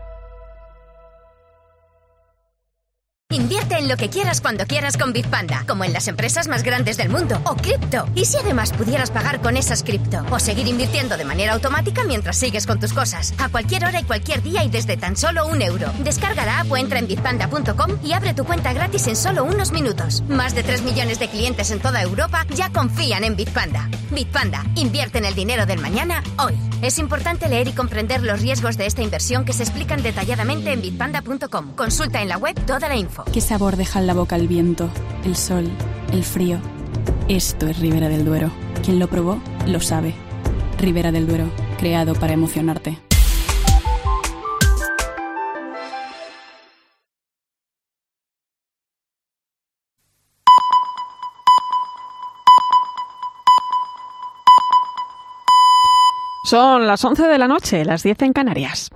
[3.31, 6.97] Invierte en lo que quieras cuando quieras con Bitpanda, como en las empresas más grandes
[6.97, 8.05] del mundo, o cripto.
[8.13, 10.25] ¿Y si además pudieras pagar con esas cripto?
[10.31, 14.03] O seguir invirtiendo de manera automática mientras sigues con tus cosas, a cualquier hora y
[14.03, 15.89] cualquier día y desde tan solo un euro.
[16.03, 19.71] Descarga la app o entra en bitpanda.com y abre tu cuenta gratis en solo unos
[19.71, 20.23] minutos.
[20.27, 23.89] Más de 3 millones de clientes en toda Europa ya confían en Bitpanda.
[24.11, 26.70] Bitpanda, invierte en el dinero del mañana hoy.
[26.81, 30.81] Es importante leer y comprender los riesgos de esta inversión que se explican detalladamente en
[30.81, 31.75] bitpanda.com.
[31.75, 33.23] Consulta en la web toda la info.
[33.31, 34.89] ¿Qué sabor deja en la boca el viento,
[35.23, 35.69] el sol,
[36.11, 36.59] el frío?
[37.27, 38.51] Esto es Ribera del Duero.
[38.83, 40.15] Quien lo probó, lo sabe.
[40.79, 42.97] Ribera del Duero, creado para emocionarte.
[56.43, 58.89] Son las 11 de la noche, las 10 en Canarias.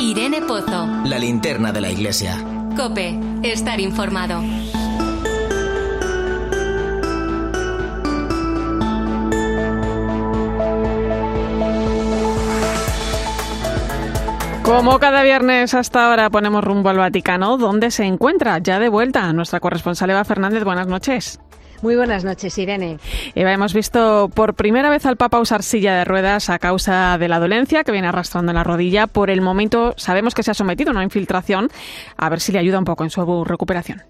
[0.00, 0.86] Irene Pozo.
[1.04, 2.36] La linterna de la iglesia.
[2.76, 4.42] Cope, estar informado.
[14.64, 19.32] Como cada viernes hasta ahora ponemos rumbo al Vaticano, donde se encuentra ya de vuelta
[19.32, 20.64] nuestra corresponsal Eva Fernández.
[20.64, 21.40] Buenas noches.
[21.82, 22.98] Muy buenas noches, Irene.
[23.34, 27.28] Eva, hemos visto por primera vez al Papa usar silla de ruedas a causa de
[27.28, 29.06] la dolencia que viene arrastrando en la rodilla.
[29.06, 31.68] Por el momento sabemos que se ha sometido a una infiltración.
[32.16, 34.02] A ver si le ayuda un poco en su recuperación.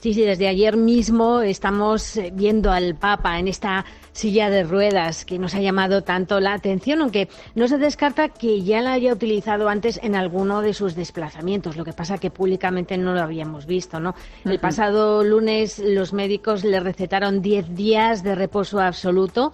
[0.00, 5.38] Sí, sí, desde ayer mismo estamos viendo al Papa en esta silla de ruedas que
[5.38, 9.68] nos ha llamado tanto la atención, aunque no se descarta que ya la haya utilizado
[9.68, 11.76] antes en alguno de sus desplazamientos.
[11.76, 14.14] Lo que pasa que públicamente no lo habíamos visto, ¿no?
[14.44, 19.52] El pasado lunes los médicos le recetaron 10 días de reposo absoluto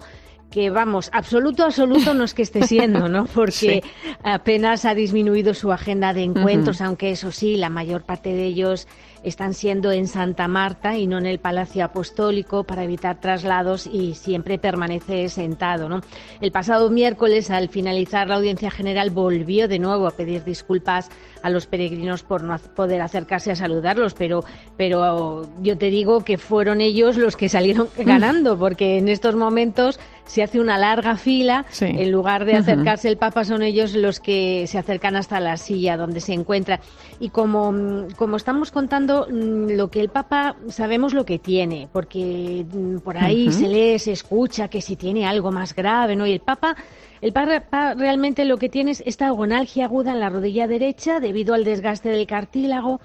[0.55, 3.25] que vamos, absoluto, absoluto no es que esté siendo, ¿no?
[3.35, 3.83] Porque
[4.23, 8.87] apenas ha disminuido su agenda de encuentros, aunque eso sí, la mayor parte de ellos
[9.25, 14.13] están siendo en Santa Marta y no en el Palacio Apostólico para evitar traslados y
[14.13, 15.89] siempre permanece sentado.
[15.89, 16.01] ¿no?
[16.39, 21.09] El pasado miércoles, al finalizar la audiencia general, volvió de nuevo a pedir disculpas
[21.41, 24.43] a los peregrinos por no poder acercarse a saludarlos, pero,
[24.77, 29.99] pero yo te digo que fueron ellos los que salieron ganando, porque en estos momentos
[30.25, 34.65] se hace una larga fila, en lugar de acercarse el Papa son ellos los que
[34.67, 36.79] se acercan hasta la silla donde se encuentra.
[37.19, 42.65] Y como, como estamos contando mm, lo que el Papa sabemos lo que tiene, porque
[42.71, 46.25] mm, por ahí se lee, se escucha que si tiene algo más grave, ¿no?
[46.25, 46.75] Y el Papa
[47.21, 51.53] el Papa realmente lo que tiene es esta agonalgia aguda en la rodilla derecha debido
[51.53, 52.99] al desgaste del cartílago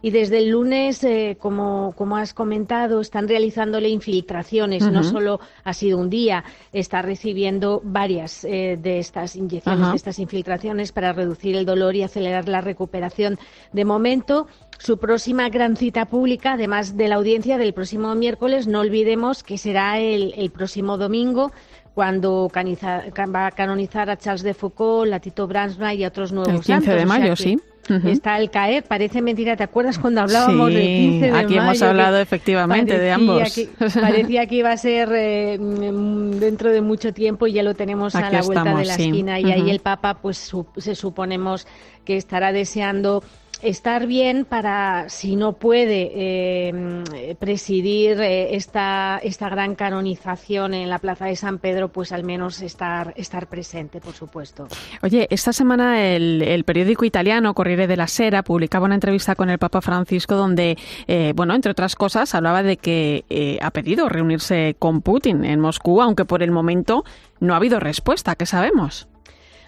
[0.00, 4.90] y desde el lunes, eh, como, como, has comentado, están realizándole infiltraciones.
[4.90, 10.18] No solo ha sido un día, está recibiendo varias eh, de estas inyecciones, de estas
[10.18, 13.38] infiltraciones para reducir el dolor y acelerar la recuperación.
[13.72, 14.46] De momento,
[14.78, 19.58] su próxima gran cita pública, además de la audiencia del próximo miércoles, no olvidemos que
[19.58, 21.52] será el, el próximo domingo
[21.94, 26.54] cuando va a canonizar a Charles de Foucault, a Tito Bransma y a otros nuevos
[26.54, 27.58] El 15 de mayo, sí.
[27.88, 29.56] Está el caer, parece mentira.
[29.56, 33.42] ¿Te acuerdas cuando hablábamos del 15 de aquí hemos hablado efectivamente de ambos.
[33.94, 38.14] parecía que iba a ser eh, mm, dentro de mucho tiempo y ya lo tenemos
[38.14, 39.40] a la vuelta de la esquina.
[39.40, 41.66] Y ahí el Papa, pues se suponemos
[42.04, 43.22] que estará deseando
[43.62, 50.98] estar bien para, si no puede eh, presidir eh, esta, esta gran canonización en la
[50.98, 54.66] Plaza de San Pedro, pues al menos estar, estar presente, por supuesto.
[55.02, 59.80] Oye, esta semana el, periódico italiano Corriere della Sera publicaba una entrevista con el Papa
[59.80, 65.44] Francisco donde, eh, bueno, entre otras cosas, hablaba de que ha pedido reunirse con Putin
[65.44, 67.04] en Moscú, aunque por el momento
[67.40, 69.08] no ha habido respuesta, ¿qué sabemos?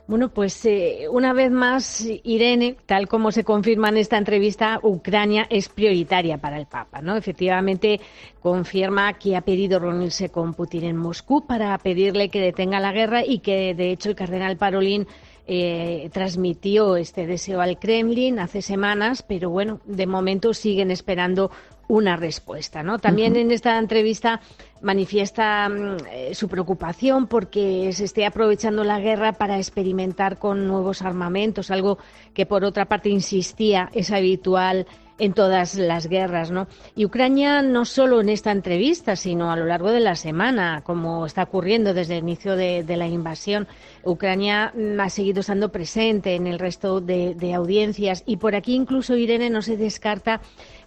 [0.07, 5.47] Bueno, pues eh, una vez más, Irene, tal como se confirma en esta entrevista, Ucrania
[5.49, 7.17] es prioritaria para el Papa, ¿no?
[7.17, 8.01] Efectivamente,
[8.41, 13.25] confirma que ha pedido reunirse con Putin en Moscú para pedirle que detenga la guerra
[13.25, 15.07] y que, de hecho, el cardenal Parolín
[15.47, 21.51] eh, transmitió este deseo al Kremlin hace semanas, pero bueno, de momento siguen esperando
[21.89, 22.83] una respuesta.
[22.83, 22.99] ¿no?
[22.99, 24.41] También en esta entrevista
[24.85, 31.03] manifiesta mm, eh, su preocupación porque se esté aprovechando la guerra para experimentar con nuevos
[31.03, 31.99] armamentos, algo
[32.33, 34.87] que por otra parte insistía es habitual
[35.19, 36.67] en todas las guerras, ¿no?
[36.97, 41.25] Y Ucrania no solo en esta entrevista, sino a lo largo de la semana, como
[41.27, 43.69] está ocurriendo desde el inicio de, la invasión,
[44.05, 48.75] Ucrania mm, ha seguido estando presente en el resto de, de audiencias y por aquí
[48.75, 50.41] incluso Irene no se descarta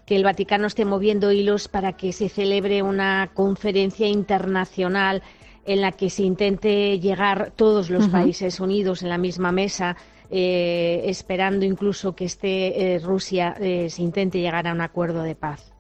[0.08, 5.22] que el Vaticano esté moviendo hilos para que se celebre una conferencia internacional
[5.66, 9.98] en la que se intente llegar todos los países unidos en la misma mesa
[10.32, 15.74] eh, esperando incluso que este Rusia se intente llegar a un acuerdo de paz.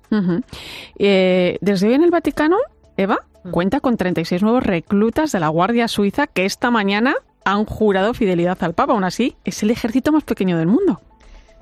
[0.97, 2.57] desde hoy en el Vaticano,
[2.97, 7.15] Eva, cuenta con 36 nuevos reclutas de la Guardia Suiza que esta mañana
[7.45, 8.91] han jurado fidelidad al Papa.
[8.91, 10.99] Aún así, es el ejército más pequeño del mundo.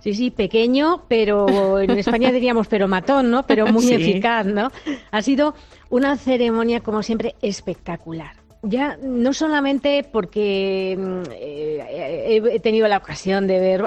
[0.06, 3.48] Sí, sí, pequeño, pero en España diríamos pero matón, ¿no?
[3.48, 4.72] Pero muy eficaz, ¿no?
[5.10, 5.56] Ha sido
[5.90, 13.48] una ceremonia, como siempre, espectacular ya no solamente porque mm, eh, he tenido la ocasión
[13.48, 13.84] de ver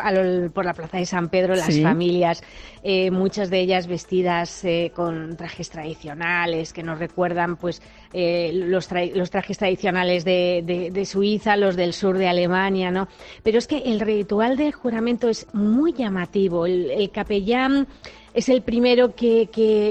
[0.52, 2.42] por la Plaza de San Pedro las familias,
[2.82, 9.30] eh, muchas de ellas vestidas eh, con trajes tradicionales que nos recuerdan pues los, los,
[9.30, 13.08] trajes tradicionales de, Suiza, los del sur de Alemania, ¿no?
[13.42, 16.66] Pero es que el ritual del juramento es muy llamativo.
[16.66, 17.86] El, capellán
[18.32, 19.48] es el primero que,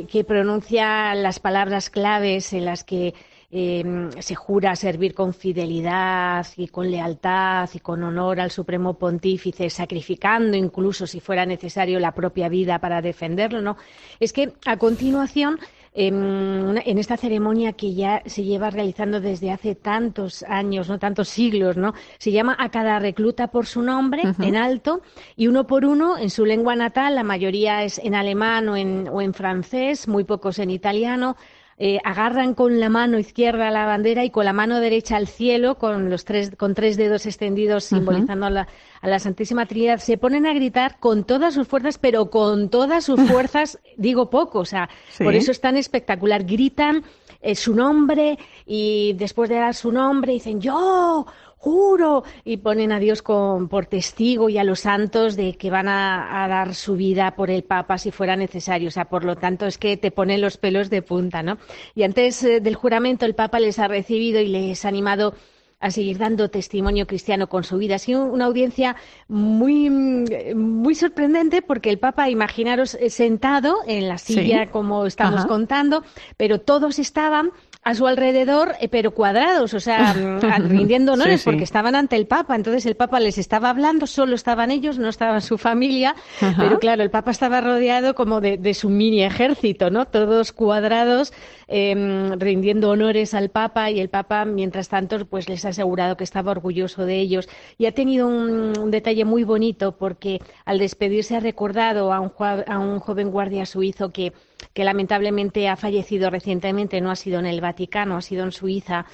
[0.09, 3.13] que pronuncia las palabras claves en las que
[3.49, 9.69] Em, se jura servir con fidelidad y con lealtad y con honor al Supremo Pontífice,
[9.69, 13.77] sacrificando incluso si fuera necesario la propia vida para defenderlo, ¿no?
[14.19, 15.59] Es que a continuación
[15.93, 21.29] em, en, esta ceremonia que ya se lleva realizando desde hace tantos años, no tantos
[21.29, 21.93] siglos, ¿no?
[22.17, 25.01] Se llama a cada recluta por su nombre en alto
[25.37, 29.07] y uno por uno en su lengua natal, la mayoría es en alemán o en,
[29.07, 31.37] o en francés, muy pocos en italiano,
[31.79, 35.75] eh, agarran con la mano izquierda la bandera y con la mano derecha al cielo,
[35.75, 40.53] con los tres, con tres dedos extendidos simbolizando a, la, Santísima Trinidad, se ponen a
[40.53, 45.35] gritar con todas sus fuerzas, pero con todas sus fuerzas, digo poco, o sea, por
[45.35, 46.45] eso es tan espectacular.
[46.45, 47.03] Gritan
[47.41, 51.27] eh, su nombre y después de dar su nombre dicen yo
[51.67, 56.47] juro, y ponen a Dios por testigo y a los santos de que van a,
[56.47, 58.87] dar su vida por el Papa si fuera necesario.
[58.87, 61.57] O sea, por lo tanto, es que te ponen los pelos de punta, ¿no?
[61.93, 65.33] Y antes eh, del juramento, el Papa les ha recibido y les ha animado
[65.79, 67.95] a seguir dando testimonio cristiano con su vida.
[67.95, 68.95] Ha sido una audiencia
[69.27, 76.03] muy, muy sorprendente porque el Papa, imaginaros, eh, sentado en la silla, como estamos contando,
[76.37, 77.51] pero todos estaban
[77.87, 80.11] a su alrededor, eh, pero cuadrados, o sea,
[80.59, 82.53] rindiendo honores porque estaban ante el Papa.
[82.53, 86.13] Entonces el Papa les estaba hablando, solo estaban ellos, no estaba su familia,
[86.57, 90.05] pero claro, el Papa estaba rodeado como de, su mini ejército, ¿no?
[90.05, 91.31] Todos cuadrados,
[91.67, 96.23] em, rindiendo honores al Papa y el Papa, mientras tanto, pues les ha asegurado que
[96.23, 97.49] estaba orgulloso de ellos.
[97.77, 102.31] Y ha tenido un, detalle muy bonito porque al despedirse ha recordado a un,
[102.67, 104.33] a un joven guardia suizo que
[104.75, 109.05] lamentablemente ha fallecido recientemente, no ha sido en el Vaticano, ha sido en Suiza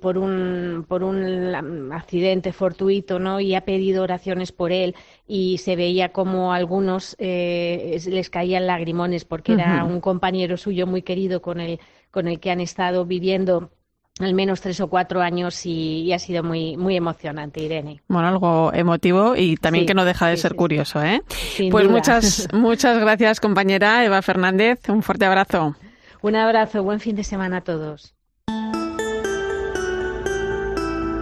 [0.00, 3.38] por un, por un accidente fortuito, ¿no?
[3.38, 4.96] Y ha pedido oraciones por él
[5.28, 10.86] y se veía como a algunos eh, les caían lagrimones porque era un compañero suyo
[10.86, 11.78] muy querido con el,
[12.10, 13.70] con el que han estado viviendo
[14.18, 18.02] al menos tres o cuatro años y, ha sido muy, muy emocionante, Irene.
[18.08, 21.22] Bueno, algo emotivo y también que no deja de ser curioso, ¿eh?
[21.70, 24.80] pues muchas, muchas gracias, compañera Eva Fernández.
[24.88, 25.76] Un fuerte abrazo.
[26.22, 28.14] Un abrazo, buen fin de semana a todos.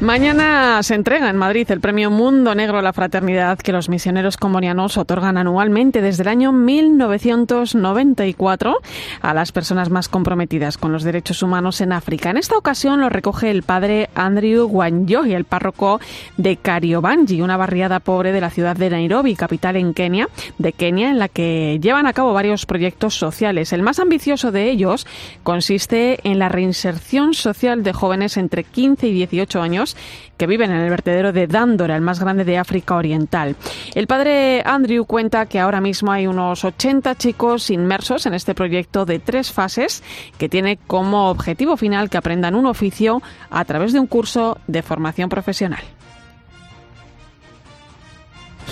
[0.00, 4.36] Mañana se entrega en Madrid el Premio Mundo Negro a la Fraternidad que los misioneros
[4.36, 8.76] combonianos otorgan anualmente desde el año 1994
[9.20, 12.30] a las personas más comprometidas con los derechos humanos en África.
[12.30, 15.98] En esta ocasión lo recoge el padre Andrew Wanjohi, el párroco
[16.36, 20.28] de Kariobangi, una barriada pobre de la ciudad de Nairobi, capital en Kenia,
[20.58, 23.72] de Kenia, en la que llevan a cabo varios proyectos sociales.
[23.72, 25.08] El más ambicioso de ellos
[25.42, 29.87] consiste en la reinserción social de jóvenes entre 15 y 18 años
[30.36, 33.56] que viven en el vertedero de Dándora, el más grande de África Oriental.
[33.94, 39.04] El padre Andrew cuenta que ahora mismo hay unos 80 chicos inmersos en este proyecto
[39.04, 40.02] de tres fases
[40.38, 44.82] que tiene como objetivo final que aprendan un oficio a través de un curso de
[44.82, 45.82] formación profesional.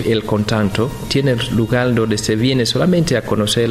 [0.05, 3.70] El contacto tiene lugar donde se viene solamente a conocer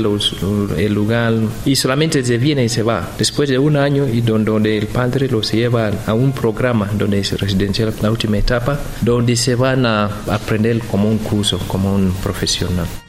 [0.77, 1.33] el lugar
[1.65, 3.09] y solamente se viene y se va.
[3.17, 7.39] Después de un año y donde, el padre los lleva a un programa donde es
[7.39, 13.04] residencial, la última etapa, donde se van a aprender como un curso, como un profesional.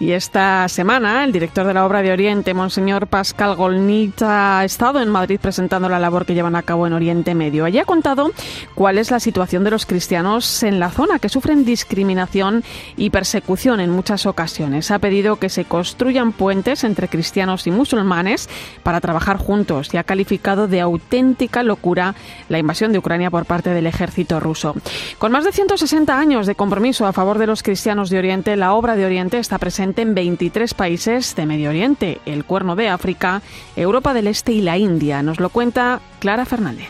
[0.00, 5.00] Y esta semana, el director de la obra de Oriente, Monseñor Pascal Golnit, ha estado
[5.00, 7.64] en Madrid presentando la labor que llevan a cabo en Oriente Medio.
[7.64, 8.30] Allí ha contado
[8.76, 12.62] cuál es la situación de los cristianos en la zona, que sufren discriminación
[12.96, 14.92] y persecución en muchas ocasiones.
[14.92, 18.48] Ha pedido que se construyan puentes entre cristianos y musulmanes
[18.84, 22.14] para trabajar juntos y ha calificado de auténtica locura
[22.48, 24.76] la invasión de Ucrania por parte del ejército ruso.
[25.18, 28.74] Con más de 160 años de compromiso a favor de los cristianos de Oriente, la
[28.74, 33.42] obra de Oriente está presente en 23 países de Medio Oriente, el Cuerno de África,
[33.76, 35.22] Europa del Este y la India.
[35.22, 36.88] Nos lo cuenta Clara Fernández.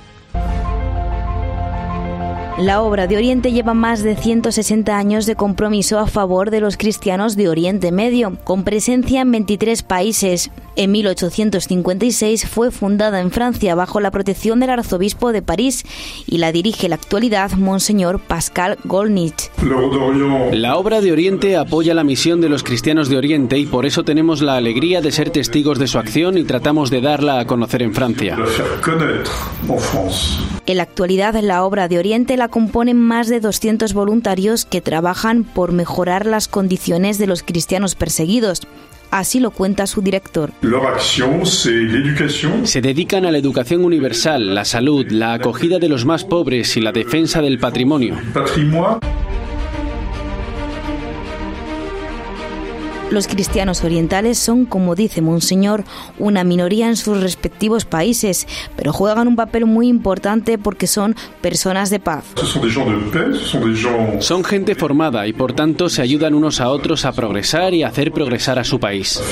[2.59, 6.76] La obra de Oriente lleva más de 160 años de compromiso a favor de los
[6.76, 10.51] cristianos de Oriente Medio, con presencia en 23 países.
[10.79, 15.85] En 1856 fue fundada en Francia bajo la protección del arzobispo de París
[16.24, 19.51] y la dirige en la actualidad Monseñor Pascal Golnich.
[20.53, 24.05] La obra de Oriente apoya la misión de los cristianos de Oriente y por eso
[24.05, 27.83] tenemos la alegría de ser testigos de su acción y tratamos de darla a conocer
[27.83, 28.39] en Francia.
[30.64, 35.43] En la actualidad la obra de Oriente la componen más de 200 voluntarios que trabajan
[35.43, 38.62] por mejorar las condiciones de los cristianos perseguidos.
[39.11, 40.52] Así lo cuenta su director.
[42.64, 46.80] Se dedican a la educación universal, la salud, la acogida de los más pobres y
[46.80, 48.16] la defensa del patrimonio.
[53.11, 55.84] Los cristianos orientales son, como dice Monseñor,
[56.18, 58.46] una minoría en sus respectivos países,
[58.76, 62.24] pero juegan un papel muy importante porque son personas de paz.
[64.20, 67.88] Son gente formada y por tanto se ayudan unos a otros a progresar y a
[67.88, 69.22] hacer progresar a su país.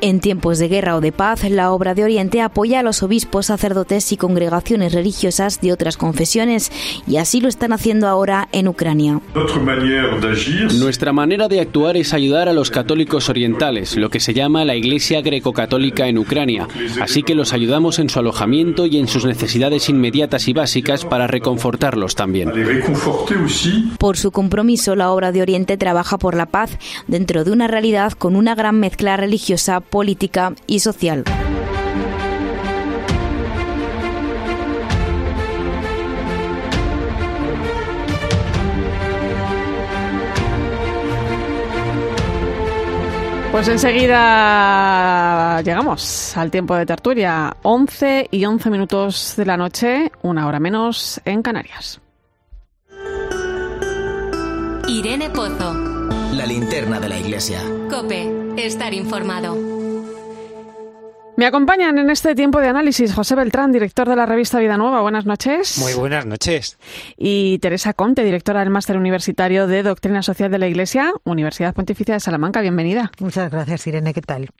[0.00, 3.46] En tiempos de guerra o de paz, la obra de Oriente apoya a los obispos,
[3.46, 6.72] sacerdotes y congregaciones religiosas de otras confesiones,
[7.06, 9.20] y así lo están haciendo ahora en Ucrania.
[10.78, 14.74] Nuestra manera de actuar es ayudar a los católicos orientales, lo que se llama la
[14.74, 16.68] Iglesia greco-católica en Ucrania.
[17.00, 21.26] Así que los ayudamos en su alojamiento y en sus necesidades inmediatas y básicas para
[21.26, 22.52] reconfortarlos también.
[23.98, 28.12] Por su compromiso, la obra de Oriente trabaja por la paz dentro de una realidad
[28.12, 31.24] con una gran mezcla religiosa, política y social.
[43.54, 50.48] Pues enseguida llegamos al tiempo de tertulia, 11 y 11 minutos de la noche, una
[50.48, 52.00] hora menos en Canarias.
[54.88, 55.72] Irene Pozo.
[56.32, 57.60] La linterna de la iglesia.
[57.88, 59.73] Cope, estar informado.
[61.36, 65.00] Me acompañan en este tiempo de análisis José Beltrán, director de la revista Vida Nueva.
[65.02, 65.78] Buenas noches.
[65.78, 66.78] Muy buenas noches.
[67.16, 72.14] Y Teresa Conte, directora del Máster Universitario de Doctrina Social de la Iglesia, Universidad Pontificia
[72.14, 72.60] de Salamanca.
[72.60, 73.10] Bienvenida.
[73.18, 74.14] Muchas gracias, Irene.
[74.14, 74.50] ¿Qué tal?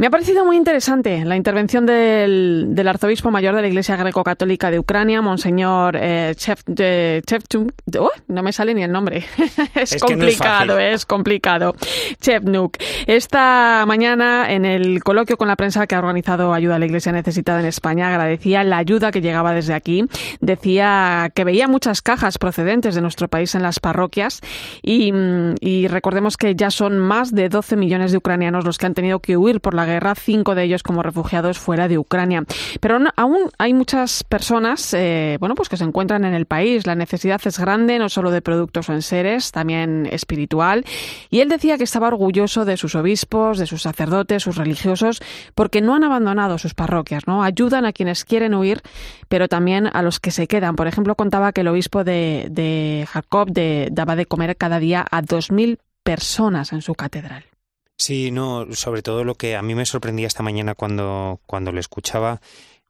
[0.00, 4.78] Me ha parecido muy interesante la intervención del, arzobispo mayor de la Iglesia Greco-Católica de
[4.78, 7.70] Ucrania, Monseñor eh, Chevchuk.
[7.98, 9.26] Oh, no me sale ni el nombre.
[9.74, 11.74] es, complicado, es, complicado.
[12.18, 12.78] Chevnuk.
[13.06, 17.12] Esta mañana, en el coloquio con la prensa que ha organizado Ayuda a la Iglesia
[17.12, 20.06] Necesitada en España, agradecía la ayuda que llegaba desde aquí.
[20.40, 24.40] Decía que veía muchas cajas procedentes de nuestro país en las parroquias
[24.80, 25.12] y,
[25.60, 29.18] y recordemos que ya son más de 12 millones de ucranianos los que han tenido
[29.18, 32.44] que huir por la guerra, cinco de ellos como refugiados fuera de Ucrania.
[32.80, 36.86] Pero aún hay muchas personas, eh, bueno, pues que se encuentran en el país.
[36.86, 40.84] La necesidad es grande, no solo de productos o enseres, también espiritual.
[41.30, 45.20] Y él decía que estaba orgulloso de sus obispos, de sus sacerdotes, sus religiosos,
[45.54, 47.42] porque no han abandonado sus parroquias, ¿no?
[47.42, 48.82] Ayudan a quienes quieren huir,
[49.28, 50.76] pero también a los que se quedan.
[50.76, 53.50] Por ejemplo, contaba que el obispo de, Jacob
[53.90, 57.44] daba de comer cada día a dos mil personas en su catedral.
[58.00, 61.80] Sí, no, sobre todo lo que a mí me sorprendía esta mañana cuando, cuando lo
[61.80, 62.40] escuchaba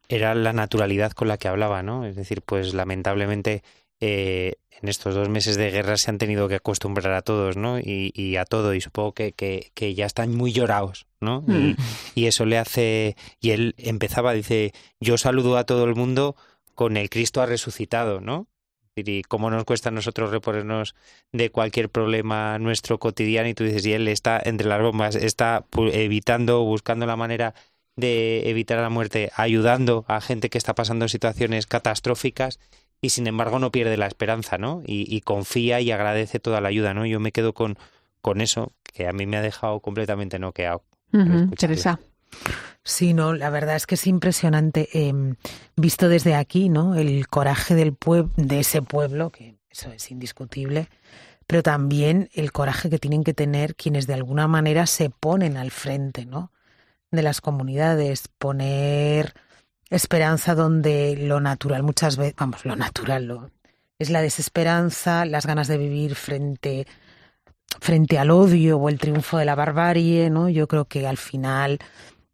[0.07, 2.05] era la naturalidad con la que hablaba, ¿no?
[2.05, 3.61] Es decir, pues lamentablemente
[3.99, 7.77] eh, en estos dos meses de guerra se han tenido que acostumbrar a todos, ¿no?
[7.77, 11.43] Y, a todo, y supongo que, que, ya están muy llorados, ¿no?
[11.45, 11.75] Y, mm.
[12.15, 13.17] y, eso le hace...
[13.41, 16.37] Y él empezaba, dice, yo saludo a todo el mundo
[16.73, 18.47] con el Cristo ha resucitado, ¿no?
[19.07, 20.95] Y cómo nos cuesta a nosotros reponernos
[21.31, 25.65] de cualquier problema nuestro cotidiano y tú dices, y él está entre las bombas, está
[25.93, 27.53] evitando, buscando la manera
[27.95, 32.59] de evitar la muerte, ayudando a gente que está pasando situaciones catastróficas
[33.01, 34.83] y sin embargo no pierde la esperanza, ¿no?
[34.85, 37.05] Y, confía y agradece toda la ayuda, ¿no?
[37.05, 37.77] Yo me quedo con,
[38.21, 40.83] con eso, que a mí me ha dejado completamente noqueado.
[41.57, 41.99] Teresa.
[42.83, 45.35] Sí, no, la verdad es que es impresionante em,
[45.75, 46.95] visto desde aquí, ¿no?
[46.95, 47.95] El coraje del
[48.35, 50.89] de ese pueblo, que eso es indiscutible,
[51.45, 55.71] pero también el coraje que tienen que tener quienes de alguna manera se ponen al
[55.71, 56.51] frente, ¿no?
[57.11, 59.33] De las comunidades, poner
[59.89, 63.51] esperanza donde lo natural muchas veces, vamos, lo natural lo,
[63.99, 66.87] es la desesperanza, las ganas de vivir frente
[67.79, 70.49] frente al odio o el triunfo de la barbarie, ¿no?
[70.49, 71.79] Yo creo que al final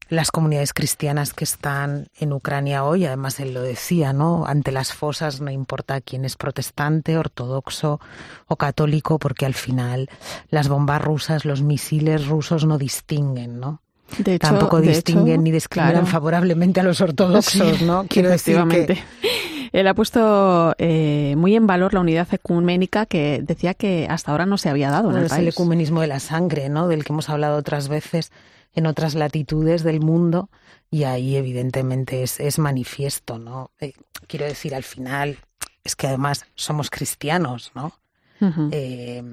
[0.09, 4.45] las comunidades cristianas que están en Ucrania hoy, además él lo decía, ¿no?
[4.45, 7.99] Ante las fosas no importa quién es protestante, ortodoxo
[8.47, 10.09] o católico, porque al final
[10.49, 13.81] las bombas rusas, los misiles rusos no distinguen, ¿no?
[14.39, 18.05] Tampoco distinguen ni discriminan favorablemente a los ortodoxos, ¿no?
[18.09, 18.97] Quiero decir que
[19.73, 24.45] él ha puesto eh, muy en valor la unidad ecuménica que decía que hasta ahora
[24.45, 25.41] no se había dado en el país.
[25.41, 26.87] el ecumenismo de la sangre, ¿no?
[26.87, 28.31] Del que hemos hablado otras veces
[28.77, 30.51] en otras latitudes del mundo
[30.91, 33.71] y ahí evidentemente es, es manifiesto, ¿no?
[33.79, 33.93] Eh,
[34.27, 35.39] quiero decir, al final
[35.83, 37.99] es que además somos cristianos, ¿no?
[38.71, 39.23] Eh,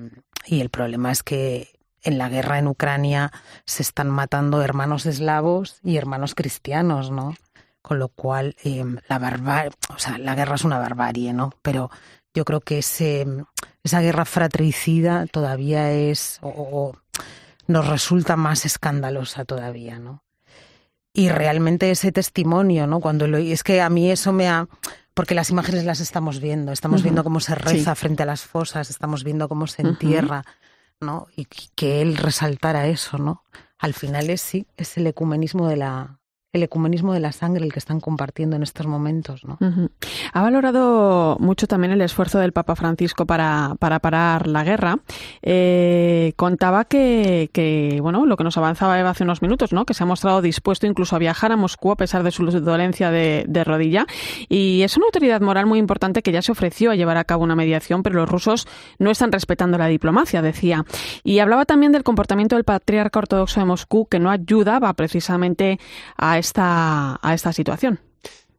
[0.47, 3.33] y el problema es que en la guerra en Ucrania
[3.67, 7.35] se están matando hermanos eslavos y hermanos cristianos, ¿no?
[7.83, 11.53] Con lo cual, em, la o sea, la guerra es una barbarie, ¿no?
[11.61, 11.91] Pero
[12.33, 13.27] yo creo que ese,
[13.83, 16.95] esa guerra fratricida todavía es, o,
[17.67, 20.25] nos resulta más escandalosa todavía, ¿no?
[21.13, 23.01] Y realmente ese testimonio, ¿no?
[23.01, 24.67] Cuando lo, es que a mí eso me ha,
[25.15, 28.91] porque las imágenes las estamos viendo, estamos viendo cómo se reza frente a las fosas,
[28.91, 30.45] estamos viendo cómo se entierra,
[31.01, 31.29] ¿no?
[31.37, 31.47] Y
[31.77, 33.45] que él resaltara eso, ¿no?
[33.79, 36.19] Al final es sí, es el ecumenismo de la,
[36.55, 39.45] el ecumenismo de la sangre el que están compartiendo en estos momentos.
[39.45, 39.59] ¿no?
[40.33, 45.01] Ha valorado mucho también el esfuerzo del Papa Francisco para, para parar la guerra.
[45.43, 49.85] Eh, contaba que, que, bueno, lo que nos avanzaba Eva hace unos minutos, ¿no?
[49.85, 53.11] que se ha mostrado dispuesto incluso a viajar a Moscú a pesar de su dolencia
[53.11, 54.07] de, de rodilla.
[54.49, 57.43] Y es una autoridad moral muy importante que ya se ofreció a llevar a cabo
[57.43, 58.69] una mediación, pero los rusos
[59.01, 60.85] no están respetando la diplomacia, decía.
[61.25, 65.81] Y hablaba también del comportamiento del patriarca ortodoxo de Moscú, que no ayudaba precisamente
[66.17, 68.01] a esta, a esta situación.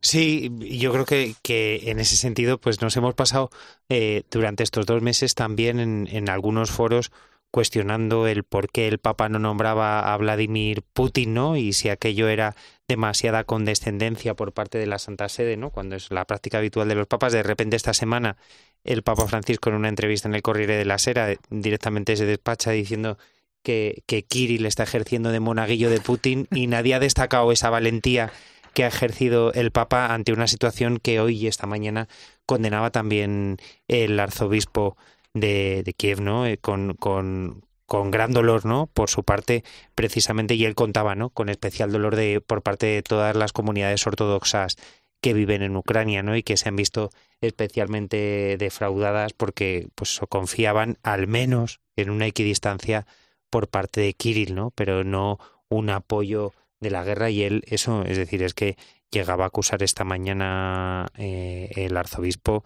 [0.01, 3.49] Sí, yo creo que, que, en ese sentido, pues nos hemos pasado
[3.89, 7.11] eh, durante estos dos meses también en, en, algunos foros
[7.49, 11.57] cuestionando el por qué el Papa no nombraba a Vladimir Putin, ¿no?
[11.57, 12.55] Y si aquello era
[12.87, 15.71] demasiada condescendencia por parte de la Santa Sede, ¿no?
[15.71, 17.33] Cuando es la práctica habitual de los papas.
[17.33, 18.37] De repente esta semana
[18.83, 22.71] el Papa Francisco en una entrevista en el Corriere de la Sera directamente se despacha
[22.71, 23.17] diciendo
[23.65, 28.31] que, que Kirill está ejerciendo de monaguillo de Putin y nadie ha destacado esa valentía
[28.75, 32.07] que ha ejercido el Papa ante una situación que hoy y esta mañana
[32.45, 33.57] condenaba también
[33.87, 34.97] el arzobispo
[35.33, 36.45] de, Kiev, ¿no?
[36.45, 38.87] Eh, con, con, con gran dolor, ¿no?
[38.87, 39.63] Por su parte,
[39.95, 41.29] precisamente, y él contaba, ¿no?
[41.29, 44.77] Con especial dolor de por parte de todas las comunidades ortodoxas
[45.21, 46.35] que viven en Ucrania, ¿no?
[46.35, 47.09] Y que se han visto
[47.41, 53.07] especialmente defraudadas porque, pues, confiaban al menos en una equidistancia
[53.55, 54.71] por parte de Kirill, ¿no?
[54.71, 55.39] Pero no
[55.69, 56.51] un apoyo
[56.81, 58.75] de la guerra y él eso, es decir, es que
[59.11, 62.65] llegaba a acusar esta mañana eh, el arzobispo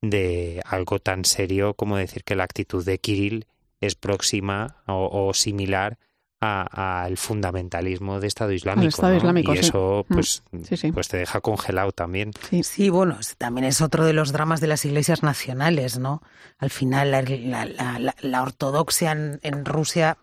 [0.00, 3.44] de algo tan serio como decir que la actitud de Kirill
[3.82, 5.98] es próxima o, o similar
[6.42, 8.88] al fundamentalismo de Estado Islámico.
[8.88, 10.14] Estado islámico y eso sí.
[10.14, 10.92] pues, sí, sí.
[10.92, 12.32] pues te deja congelado también.
[12.50, 12.64] Sí.
[12.64, 16.20] sí, bueno, también es otro de los dramas de las iglesias nacionales, ¿no?
[16.58, 17.64] Al final la, la,
[17.98, 20.18] la, la ortodoxia en, en, Rusia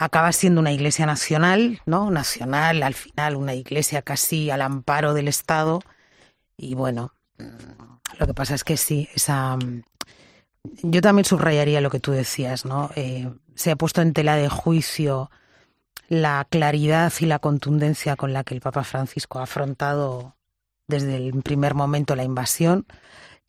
[0.00, 2.10] acaba siendo una iglesia nacional, ¿no?
[2.10, 5.82] Nacional, al final una iglesia casi al amparo del Estado.
[6.56, 7.12] Y bueno,
[8.18, 9.58] lo que pasa es que sí, esa...
[10.82, 12.90] Yo también subrayaría lo que tú decías, ¿no?
[12.96, 15.30] Eh, se ha puesto en tela de juicio
[16.08, 20.34] la claridad y la contundencia con la que el Papa Francisco ha afrontado
[20.88, 22.86] desde el primer momento la invasión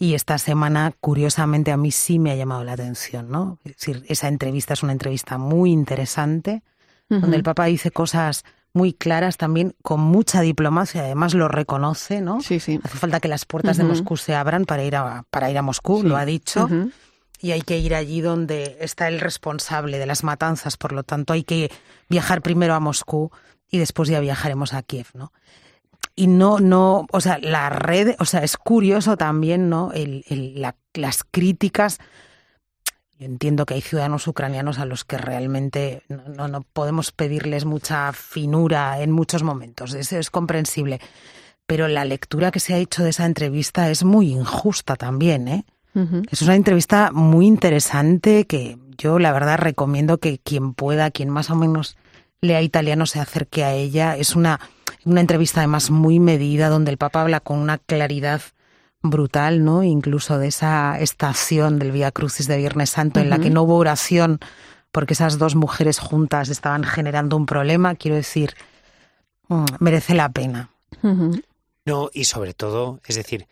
[0.01, 3.59] y esta semana, curiosamente, a mí sí me ha llamado la atención, ¿no?
[3.63, 6.63] Es decir, esa entrevista es una entrevista muy interesante,
[7.07, 7.19] uh -huh.
[7.19, 8.43] donde el Papa dice cosas
[8.73, 12.41] muy claras también, con mucha diplomacia, además lo reconoce, ¿no?
[12.41, 12.79] Sí, sí.
[12.83, 13.83] Hace falta que las puertas uh -huh.
[13.83, 16.07] de Moscú se abran para ir a, para ir a Moscú, sí.
[16.07, 16.63] lo ha dicho.
[16.63, 16.91] Uh -huh.
[17.39, 21.33] Y hay que ir allí donde está el responsable de las matanzas, por lo tanto
[21.33, 21.69] hay que
[22.09, 23.29] viajar primero a Moscú
[23.69, 25.31] y después ya viajaremos a Kiev, ¿no?
[26.15, 29.91] Y no, no, o sea, la red, o sea, es curioso también, ¿no?
[29.93, 31.99] El, el, la, las críticas.
[33.17, 37.65] Yo entiendo que hay ciudadanos ucranianos a los que realmente no, no, no podemos pedirles
[37.65, 40.99] mucha finura en muchos momentos, eso es comprensible.
[41.67, 45.65] Pero la lectura que se ha hecho de esa entrevista es muy injusta también, ¿eh?
[45.93, 46.27] Uh -huh.
[46.29, 51.49] Es una entrevista muy interesante que yo, la verdad, recomiendo que quien pueda, quien más
[51.49, 51.97] o menos
[52.41, 54.17] lea italiano, se acerque a ella.
[54.17, 54.59] Es una
[55.05, 58.41] una entrevista además muy medida donde el Papa habla con una claridad
[59.01, 59.83] brutal, ¿no?
[59.83, 63.77] Incluso de esa estación del Vía Crucis de Viernes Santo en la que no hubo
[63.77, 64.39] oración
[64.91, 68.55] porque esas dos mujeres juntas estaban generando un problema, quiero decir,
[69.47, 70.69] mm, merece la pena.
[71.85, 73.47] No, y sobre todo, es decir,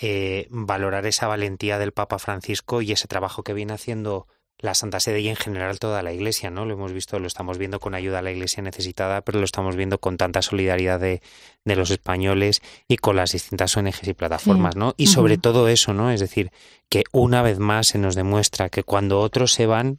[0.00, 4.26] eh, valorar esa valentía del Papa Francisco y ese trabajo que viene haciendo
[4.58, 6.64] la Santa Sede y en general toda la Iglesia, ¿no?
[6.64, 9.76] Lo hemos visto, lo estamos viendo con ayuda a la Iglesia necesitada, pero lo estamos
[9.76, 11.22] viendo con tanta solidaridad de,
[11.64, 14.94] de los españoles y con las distintas ONGs y plataformas, ¿no?
[14.96, 16.10] Y sobre todo eso, ¿no?
[16.10, 16.50] Es decir,
[16.88, 19.98] que una vez más se nos demuestra que cuando otros se van,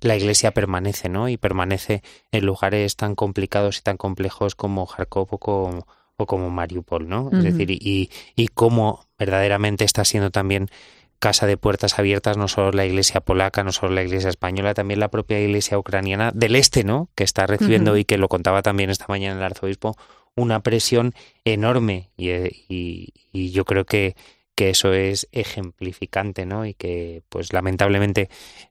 [0.00, 1.28] la Iglesia permanece, ¿no?
[1.28, 5.86] Y permanece en lugares tan complicados y tan complejos como Kharkov o como,
[6.16, 7.30] o como Mariupol, ¿no?
[7.32, 10.68] Es decir, y, y cómo verdaderamente está siendo también
[11.24, 15.00] casa de puertas abiertas, no solo la iglesia polaca, no solo la iglesia española, también
[15.00, 17.08] la propia iglesia ucraniana del este, ¿no?
[17.14, 19.96] Que está recibiendo, y que lo contaba también esta mañana el arzobispo,
[20.34, 21.14] una presión
[21.46, 22.10] enorme.
[22.18, 22.30] Y,
[22.68, 24.16] y, yo creo que,
[24.54, 26.66] que eso es ejemplificante, ¿no?
[26.66, 28.28] Y que, pues lamentablemente,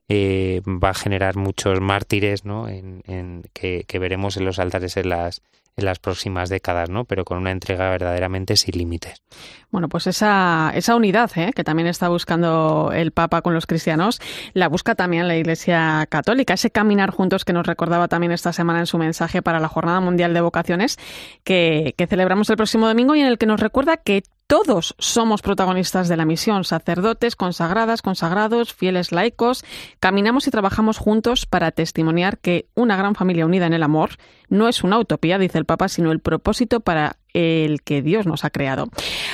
[0.08, 2.68] eh, va a generar muchos mártires, ¿no?
[2.68, 5.42] En, en que, que, veremos en los altares en las
[5.76, 7.04] en las próximas décadas, ¿no?
[7.04, 9.22] Pero con una entrega verdaderamente sin límites.
[9.70, 11.52] Bueno, pues esa, esa unidad ¿eh?
[11.54, 14.20] que también está buscando el Papa con los cristianos,
[14.52, 16.54] la busca también la Iglesia Católica.
[16.54, 20.00] Ese caminar juntos que nos recordaba también esta semana en su mensaje para la Jornada
[20.00, 20.98] Mundial de Vocaciones,
[21.42, 25.40] que, que celebramos el próximo domingo y en el que nos recuerda que todos somos
[25.40, 29.64] protagonistas de la misión, sacerdotes, consagradas, consagrados, fieles laicos.
[30.00, 34.10] Caminamos y trabajamos juntos para testimoniar que una gran familia unida en el amor
[34.48, 38.44] no es una utopía, dice el Papa, sino el propósito para el que Dios nos
[38.44, 38.88] ha creado.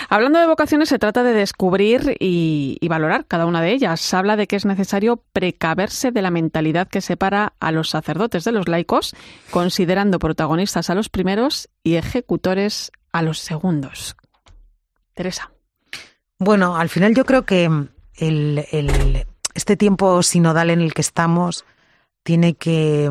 [0.08, 4.14] Hablando de vocaciones, se trata de descubrir y, valorar cada una de ellas.
[4.14, 8.52] Habla de que es necesario precaverse de la mentalidad que separa a los sacerdotes de
[8.52, 9.14] los laicos,
[9.50, 14.16] considerando protagonistas a los primeros y ejecutores a los segundos.
[15.20, 15.52] Teresa.
[16.38, 21.66] Bueno, al final yo creo que el, el, este tiempo sinodal en el que estamos
[22.22, 23.10] tiene que,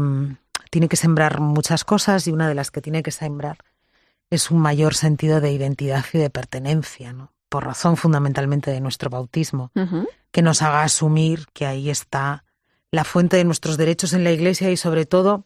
[0.72, 3.60] tiene que sembrar muchas cosas y una de las que tiene que sembrar
[4.32, 7.32] es un mayor sentido de identidad y de pertenencia, ¿no?
[7.48, 10.08] por razón fundamentalmente de nuestro bautismo, uh -huh.
[10.32, 12.44] que nos haga asumir que ahí está
[12.90, 15.46] la fuente de nuestros derechos en la Iglesia y sobre todo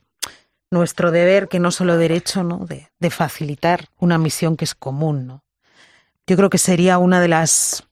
[0.71, 2.59] nuestro deber, que no solo derecho, ¿no?
[2.65, 5.43] De, de facilitar una misión que es común, ¿no?
[6.27, 7.87] Yo creo que sería una de las,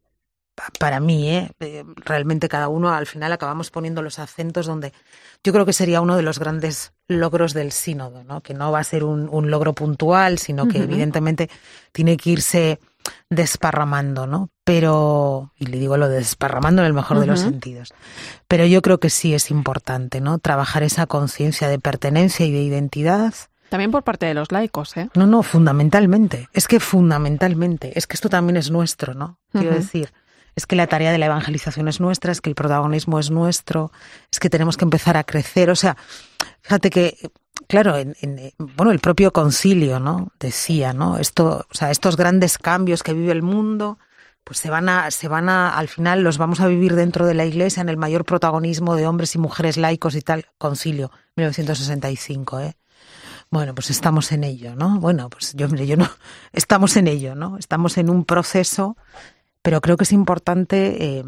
[0.79, 1.51] para mí, ¿eh?
[1.97, 4.93] realmente cada uno al final acabamos poniendo los acentos donde
[5.43, 8.41] yo creo que sería uno de los grandes logros del sínodo, ¿no?
[8.41, 10.85] que no va a ser un, un logro puntual, sino que uh -huh.
[10.85, 11.49] evidentemente
[11.91, 12.79] tiene que irse
[13.29, 14.49] desparramando, ¿no?
[14.63, 17.23] Pero, y le digo lo de desparramando en el mejor uh -huh.
[17.23, 17.93] de los sentidos,
[18.47, 20.37] pero yo creo que sí es importante, ¿no?
[20.37, 23.33] Trabajar esa conciencia de pertenencia y de identidad,
[23.71, 25.09] también por parte de los laicos, ¿eh?
[25.15, 26.49] No, no, fundamentalmente.
[26.51, 27.97] Es que fundamentalmente.
[27.97, 29.39] Es que esto también es nuestro, ¿no?
[29.53, 29.77] Quiero uh -huh.
[29.77, 30.11] decir,
[30.57, 33.93] es que la tarea de la evangelización es nuestra, es que el protagonismo es nuestro,
[34.29, 35.69] es que tenemos que empezar a crecer.
[35.69, 35.95] O sea,
[36.59, 37.17] fíjate que,
[37.69, 40.33] claro, en, en, bueno, el propio concilio, ¿no?
[40.37, 41.17] Decía, ¿no?
[41.17, 43.99] Esto, o sea, estos grandes cambios que vive el mundo,
[44.43, 47.35] pues se van a, se van a, al final los vamos a vivir dentro de
[47.35, 52.59] la iglesia en el mayor protagonismo de hombres y mujeres laicos y tal, concilio, 1965,
[52.59, 52.75] ¿eh?
[53.51, 55.01] Bueno, pues estamos en ello, ¿no?
[55.01, 56.09] Bueno, pues yo, hombre, yo no,
[56.53, 57.57] estamos en ello, ¿no?
[57.57, 58.95] Estamos en un proceso,
[59.61, 61.23] pero creo que es importante eh,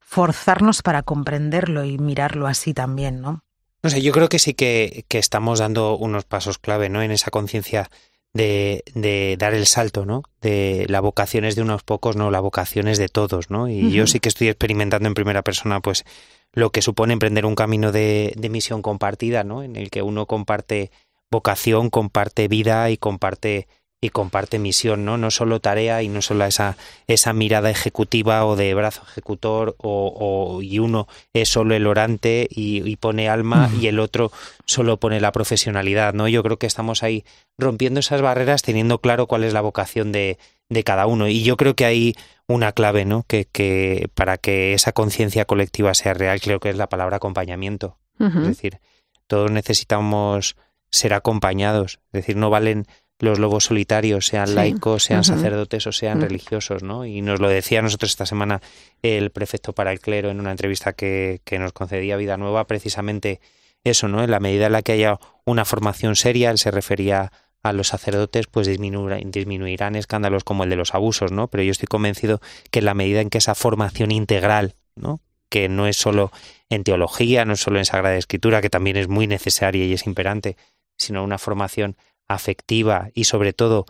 [0.00, 3.44] forzarnos para comprenderlo y mirarlo así también, ¿no?
[3.82, 7.02] No sé, yo creo que sí que, que estamos dando unos pasos clave, ¿no?
[7.02, 7.90] En esa conciencia
[8.32, 10.22] de, de, dar el salto, ¿no?
[10.40, 13.68] De la vocación es de unos pocos, no, la vocación es de todos, ¿no?
[13.68, 13.90] Y uh -huh.
[13.90, 16.04] yo sí que estoy experimentando en primera persona, pues,
[16.52, 19.62] lo que supone emprender un camino de, de misión compartida, ¿no?
[19.62, 20.90] En el que uno comparte
[21.30, 23.66] vocación, comparte vida y comparte
[23.98, 25.16] y comparte misión, ¿no?
[25.16, 30.12] No solo tarea y no solo esa, esa mirada ejecutiva o de brazo ejecutor o,
[30.14, 33.80] o y uno es solo el orante y, y pone alma uh -huh.
[33.80, 34.30] y el otro
[34.66, 36.28] solo pone la profesionalidad, ¿no?
[36.28, 37.24] Yo creo que estamos ahí
[37.58, 41.56] rompiendo esas barreras teniendo claro cuál es la vocación de, de cada uno y yo
[41.56, 42.14] creo que hay
[42.46, 43.24] una clave, ¿no?
[43.26, 47.96] Que, que para que esa conciencia colectiva sea real creo que es la palabra acompañamiento.
[48.18, 48.40] Uh -huh.
[48.42, 48.78] Es decir,
[49.26, 50.54] todos necesitamos
[50.90, 52.86] ser acompañados, es decir, no valen
[53.18, 54.54] los lobos solitarios, sean sí.
[54.54, 55.26] laicos, sean uh -huh.
[55.26, 56.24] sacerdotes o sean uh -huh.
[56.24, 57.06] religiosos, ¿no?
[57.06, 58.60] Y nos lo decía nosotros esta semana
[59.02, 63.40] el prefecto para el clero en una entrevista que, que nos concedía Vida Nueva, precisamente
[63.84, 64.22] eso, ¿no?
[64.22, 67.32] En la medida en la que haya una formación seria, él se refería
[67.62, 71.48] a los sacerdotes, pues disminuirán, disminuirán escándalos como el de los abusos, ¿no?
[71.48, 75.20] Pero yo estoy convencido que en la medida en que esa formación integral, ¿no?
[75.48, 76.32] que no es solo
[76.68, 80.06] en teología, no es solo en Sagrada Escritura, que también es muy necesaria y es
[80.06, 80.56] imperante,
[80.98, 81.96] sino una formación
[82.28, 83.86] afectiva y sobre todo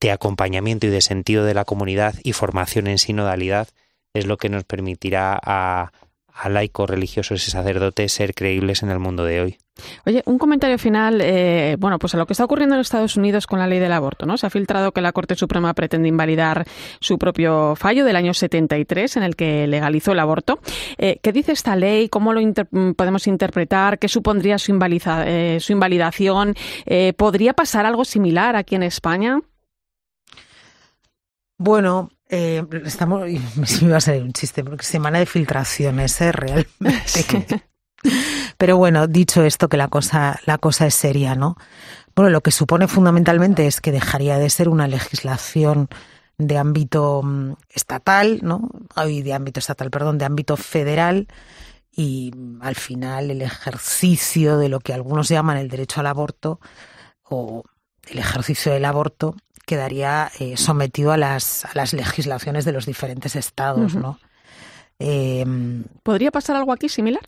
[0.00, 3.68] de acompañamiento y de sentido de la comunidad y formación en sinodalidad
[4.14, 5.92] es lo que nos permitirá a,
[6.34, 9.58] a laicos, religiosos y sacerdotes ser creíbles en el mundo de hoy.
[10.06, 13.46] Oye, un comentario final, eh, bueno, pues a lo que está ocurriendo en Estados Unidos
[13.46, 14.36] con la ley del aborto, ¿no?
[14.36, 16.66] Se ha filtrado que la Corte Suprema pretende invalidar
[17.00, 20.60] su propio fallo del año 73 en el que legalizó el aborto.
[20.98, 22.08] Eh, ¿Qué dice esta ley?
[22.08, 22.40] ¿Cómo lo
[22.94, 23.98] podemos interpretar?
[23.98, 24.78] ¿Qué supondría su,
[25.26, 26.54] eh, su invalidación?
[27.16, 29.40] ¿Podría pasar algo similar aquí en España?
[31.58, 36.32] Bueno, eh, estamos, me iba a ser un chiste, porque semana de filtraciones, ¿eh?
[36.32, 37.64] realmente.
[38.56, 41.56] Pero bueno, dicho esto, que la cosa, la cosa es seria, ¿no?
[42.14, 45.88] Bueno, lo que supone fundamentalmente es que dejaría de ser una legislación
[46.38, 48.68] de ámbito mm, estatal, ¿no?
[48.94, 51.28] Ay, de ámbito estatal, perdón, de ámbito federal
[51.92, 56.60] y al final el ejercicio de lo que algunos llaman el derecho al aborto
[57.24, 57.64] o
[58.10, 59.36] el ejercicio del aborto
[59.66, 64.18] quedaría eh, sometido a las, a las legislaciones de los diferentes estados, ¿no?
[64.98, 67.22] Em, ¿Podría pasar algo aquí similar?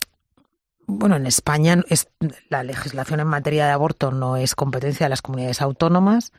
[0.85, 2.07] Bueno, en España es,
[2.49, 6.31] la legislación en materia de aborto no es competencia de las comunidades autónomas.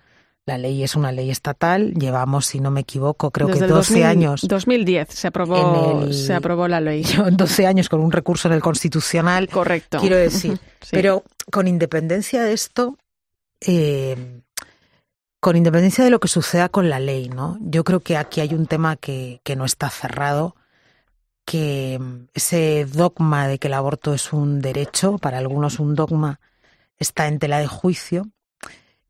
[0.46, 1.94] La ley es una ley estatal.
[1.94, 4.42] Llevamos, si no me equivoco, creo que 12 años.
[4.46, 7.02] 2010 se aprobó, se aprobó la ley.
[7.32, 9.48] 12 años con un recurso en el Constitucional.
[9.48, 9.98] Correcto.
[9.98, 10.60] Quiero decir.
[10.90, 12.98] Pero con independencia de esto,
[13.60, 14.42] eh,
[15.40, 17.58] con independencia de lo que suceda con la ley, ¿no?
[17.60, 20.56] Yo creo que aquí hay un tema que, que no está cerrado,
[21.44, 22.00] que
[22.32, 26.40] ese dogma de que el aborto es un derecho, para algunos un dogma,
[26.98, 28.30] está en tela de juicio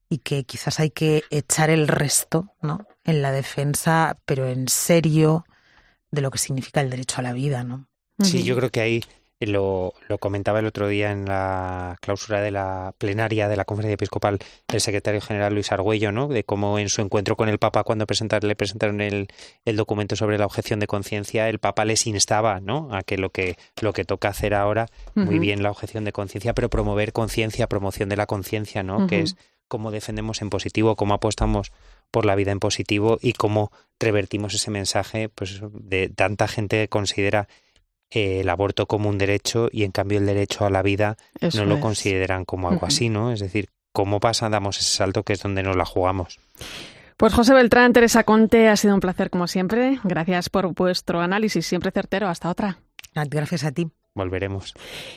[0.08, 2.86] y que quizás hay que echar el resto, ¿no?
[3.04, 5.44] En la defensa, pero en serio,
[6.10, 7.88] de lo que significa el derecho a la vida, ¿no?
[8.20, 9.04] Sí, yo creo que ahí
[9.40, 13.94] lo, lo, comentaba el otro día en la clausura de la plenaria de la conferencia
[13.94, 16.28] episcopal el secretario general Luis Argüello, ¿no?
[16.28, 18.06] De cómo en su encuentro con el Papa cuando
[18.42, 19.28] le presentaron el,
[19.64, 22.88] el, documento sobre la objeción de conciencia, el Papa les instaba, ¿no?
[22.92, 26.54] A que lo que lo que toca hacer ahora, muy bien la objeción de conciencia,
[26.54, 29.06] pero promover conciencia, promoción de la conciencia, ¿no?
[29.06, 29.36] Que es
[29.68, 31.72] cómo defendemos en positivo, cómo apostamos
[32.10, 36.88] por la vida en positivo y cómo revertimos ese mensaje, pues de tanta gente que
[36.88, 37.48] considera
[38.10, 41.16] el aborto como un derecho y en cambio el derecho a la vida
[41.54, 43.32] no lo consideran como algo así, ¿no?
[43.32, 44.48] Es decir, ¿cómo pasa?
[44.48, 46.38] Damos ese salto que es donde nos la jugamos.
[47.16, 49.98] Pues José Beltrán, Teresa Conte, ha sido un placer como siempre.
[50.04, 52.28] Gracias por vuestro análisis, siempre certero.
[52.28, 52.78] Hasta otra.
[53.14, 54.74] Gracias a ti volveremos.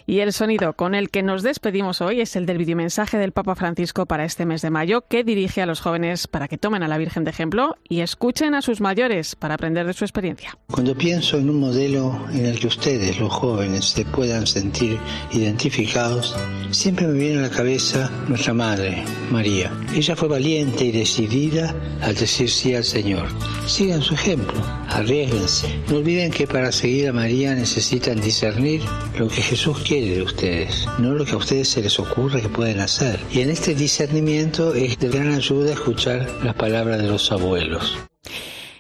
[0.08, 3.56] Y el sonido con el que nos despedimos hoy es el del videomensaje del Papa
[3.56, 6.88] Francisco para este mes de mayo, que dirige a los jóvenes para que tomen a
[6.88, 10.58] la Virgen de ejemplo y escuchen a sus mayores para aprender de su experiencia.
[10.72, 15.00] Cuando pienso en un modelo en el que ustedes, los jóvenes, se puedan sentir
[15.32, 16.36] identificados,
[16.72, 19.72] siempre me viene a la cabeza nuestra madre, María.
[19.94, 23.28] Ella fue valiente y decidida al decir sí al Señor.
[23.68, 25.84] Sigan su ejemplo, arriesguense.
[25.88, 28.87] No olviden que para seguir a María necesitan discernir
[29.18, 32.50] lo que Jesús quiere de ustedes, no lo que a ustedes se les ocurre que
[32.50, 33.20] pueden hacer.
[33.32, 37.98] Y en este discernimiento es de gran ayuda escuchar las palabras de los abuelos.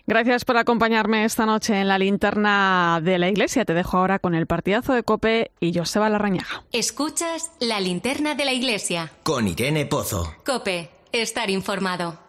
[0.09, 3.65] Gracias por acompañarme esta noche en la linterna de la iglesia.
[3.65, 6.63] Te dejo ahora con el partidazo de Cope y Joseba Larrañaga.
[6.71, 9.11] Escuchas la linterna de la iglesia.
[9.23, 10.33] Con Irene Pozo.
[10.45, 12.26] Cope, estar informado.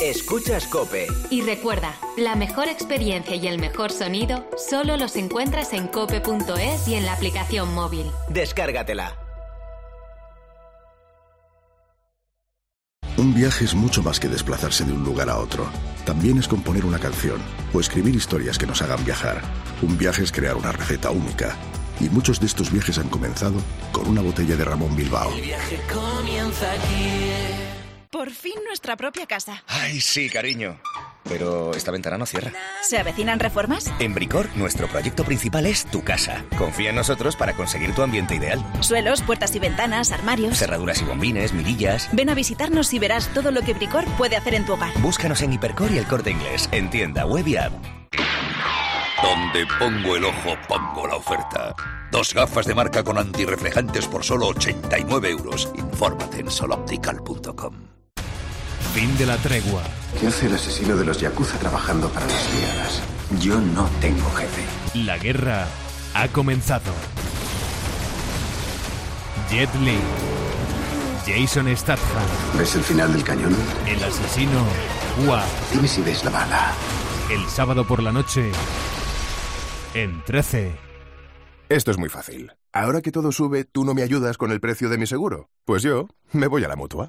[0.00, 1.06] Escuchas Cope.
[1.30, 6.94] Y recuerda, la mejor experiencia y el mejor sonido solo los encuentras en cope.es y
[6.94, 8.10] en la aplicación móvil.
[8.28, 9.16] Descárgatela.
[13.16, 15.68] Un viaje es mucho más que desplazarse de un lugar a otro.
[16.04, 17.40] También es componer una canción
[17.72, 19.40] o escribir historias que nos hagan viajar.
[19.82, 21.56] Un viaje es crear una receta única.
[22.00, 23.60] Y muchos de estos viajes han comenzado
[23.92, 25.32] con una botella de Ramón Bilbao.
[25.32, 27.73] El viaje comienza aquí.
[28.14, 29.64] Por fin nuestra propia casa.
[29.66, 30.80] Ay, sí, cariño.
[31.24, 32.52] Pero esta ventana no cierra.
[32.80, 33.90] ¿Se avecinan reformas?
[33.98, 36.44] En Bricor, nuestro proyecto principal es tu casa.
[36.56, 38.64] Confía en nosotros para conseguir tu ambiente ideal.
[38.82, 40.56] Suelos, puertas y ventanas, armarios.
[40.56, 42.08] Cerraduras y bombines, mirillas.
[42.12, 44.92] Ven a visitarnos y verás todo lo que Bricor puede hacer en tu hogar.
[45.00, 46.68] Búscanos en Hipercor y el corte inglés.
[46.70, 47.72] En tienda, web y app.
[49.24, 51.74] Donde pongo el ojo, pongo la oferta.
[52.12, 55.68] Dos gafas de marca con antirreflejantes por solo 89 euros.
[55.74, 57.93] Infórmate en soloptical.com.
[58.94, 59.82] Fin de la tregua.
[60.20, 63.02] ¿Qué hace el asesino de los Yakuza trabajando para las criadas?
[63.40, 64.62] Yo no tengo jefe.
[64.94, 65.66] La guerra
[66.14, 66.92] ha comenzado.
[69.50, 69.98] Jet Li.
[71.26, 72.22] Jason Statham.
[72.56, 73.56] ¿Ves el final del cañón?
[73.84, 74.62] El asesino.
[75.26, 75.42] Hua.
[75.72, 76.72] Dime si ves la bala.
[77.32, 78.52] El sábado por la noche.
[79.94, 80.72] En 13.
[81.68, 82.52] Esto es muy fácil.
[82.72, 85.48] Ahora que todo sube, ¿tú no me ayudas con el precio de mi seguro?
[85.64, 87.08] Pues yo me voy a la mutua.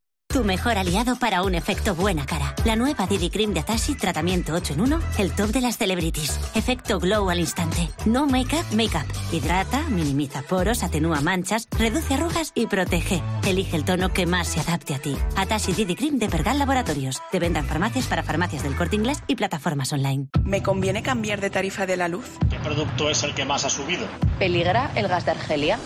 [0.33, 2.55] Tu mejor aliado para un efecto buena cara.
[2.63, 6.39] La nueva Didi Cream de Atashi, tratamiento 8 en 1, el top de las celebrities.
[6.55, 7.89] Efecto glow al instante.
[8.05, 9.05] No make-up, make-up.
[9.33, 13.21] Hidrata, minimiza poros, atenúa manchas, reduce arrugas y protege.
[13.45, 15.17] Elige el tono que más se adapte a ti.
[15.35, 17.21] Atashi Didi Cream de Pergal Laboratorios.
[17.33, 20.29] De venta en farmacias para farmacias del corte inglés y plataformas online.
[20.45, 22.25] ¿Me conviene cambiar de tarifa de la luz?
[22.49, 24.07] ¿Qué producto es el que más ha subido?
[24.39, 25.77] ¿Peligra el gas de Argelia?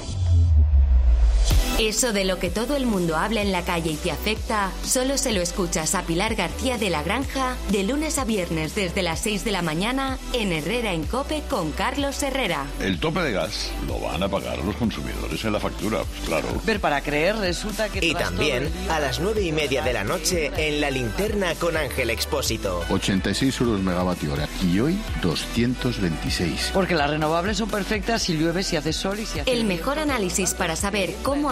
[1.80, 5.18] Eso de lo que todo el mundo habla en la calle y te afecta, solo
[5.18, 9.20] se lo escuchas a Pilar García de la Granja de lunes a viernes desde las
[9.20, 12.66] 6 de la mañana en Herrera en Cope con Carlos Herrera.
[12.80, 16.48] El tope de gas lo van a pagar los consumidores en la factura, pues claro.
[16.64, 18.06] Ver para creer, resulta que...
[18.06, 22.10] Y también a las nueve y media de la noche en La Linterna con Ángel
[22.10, 22.86] Expósito.
[22.90, 26.72] 86 euros megavatio hora y hoy 226.
[26.74, 29.52] Porque las renovables son perfectas si llueve, si hace sol y si hace...
[29.52, 31.52] El mejor análisis para saber cómo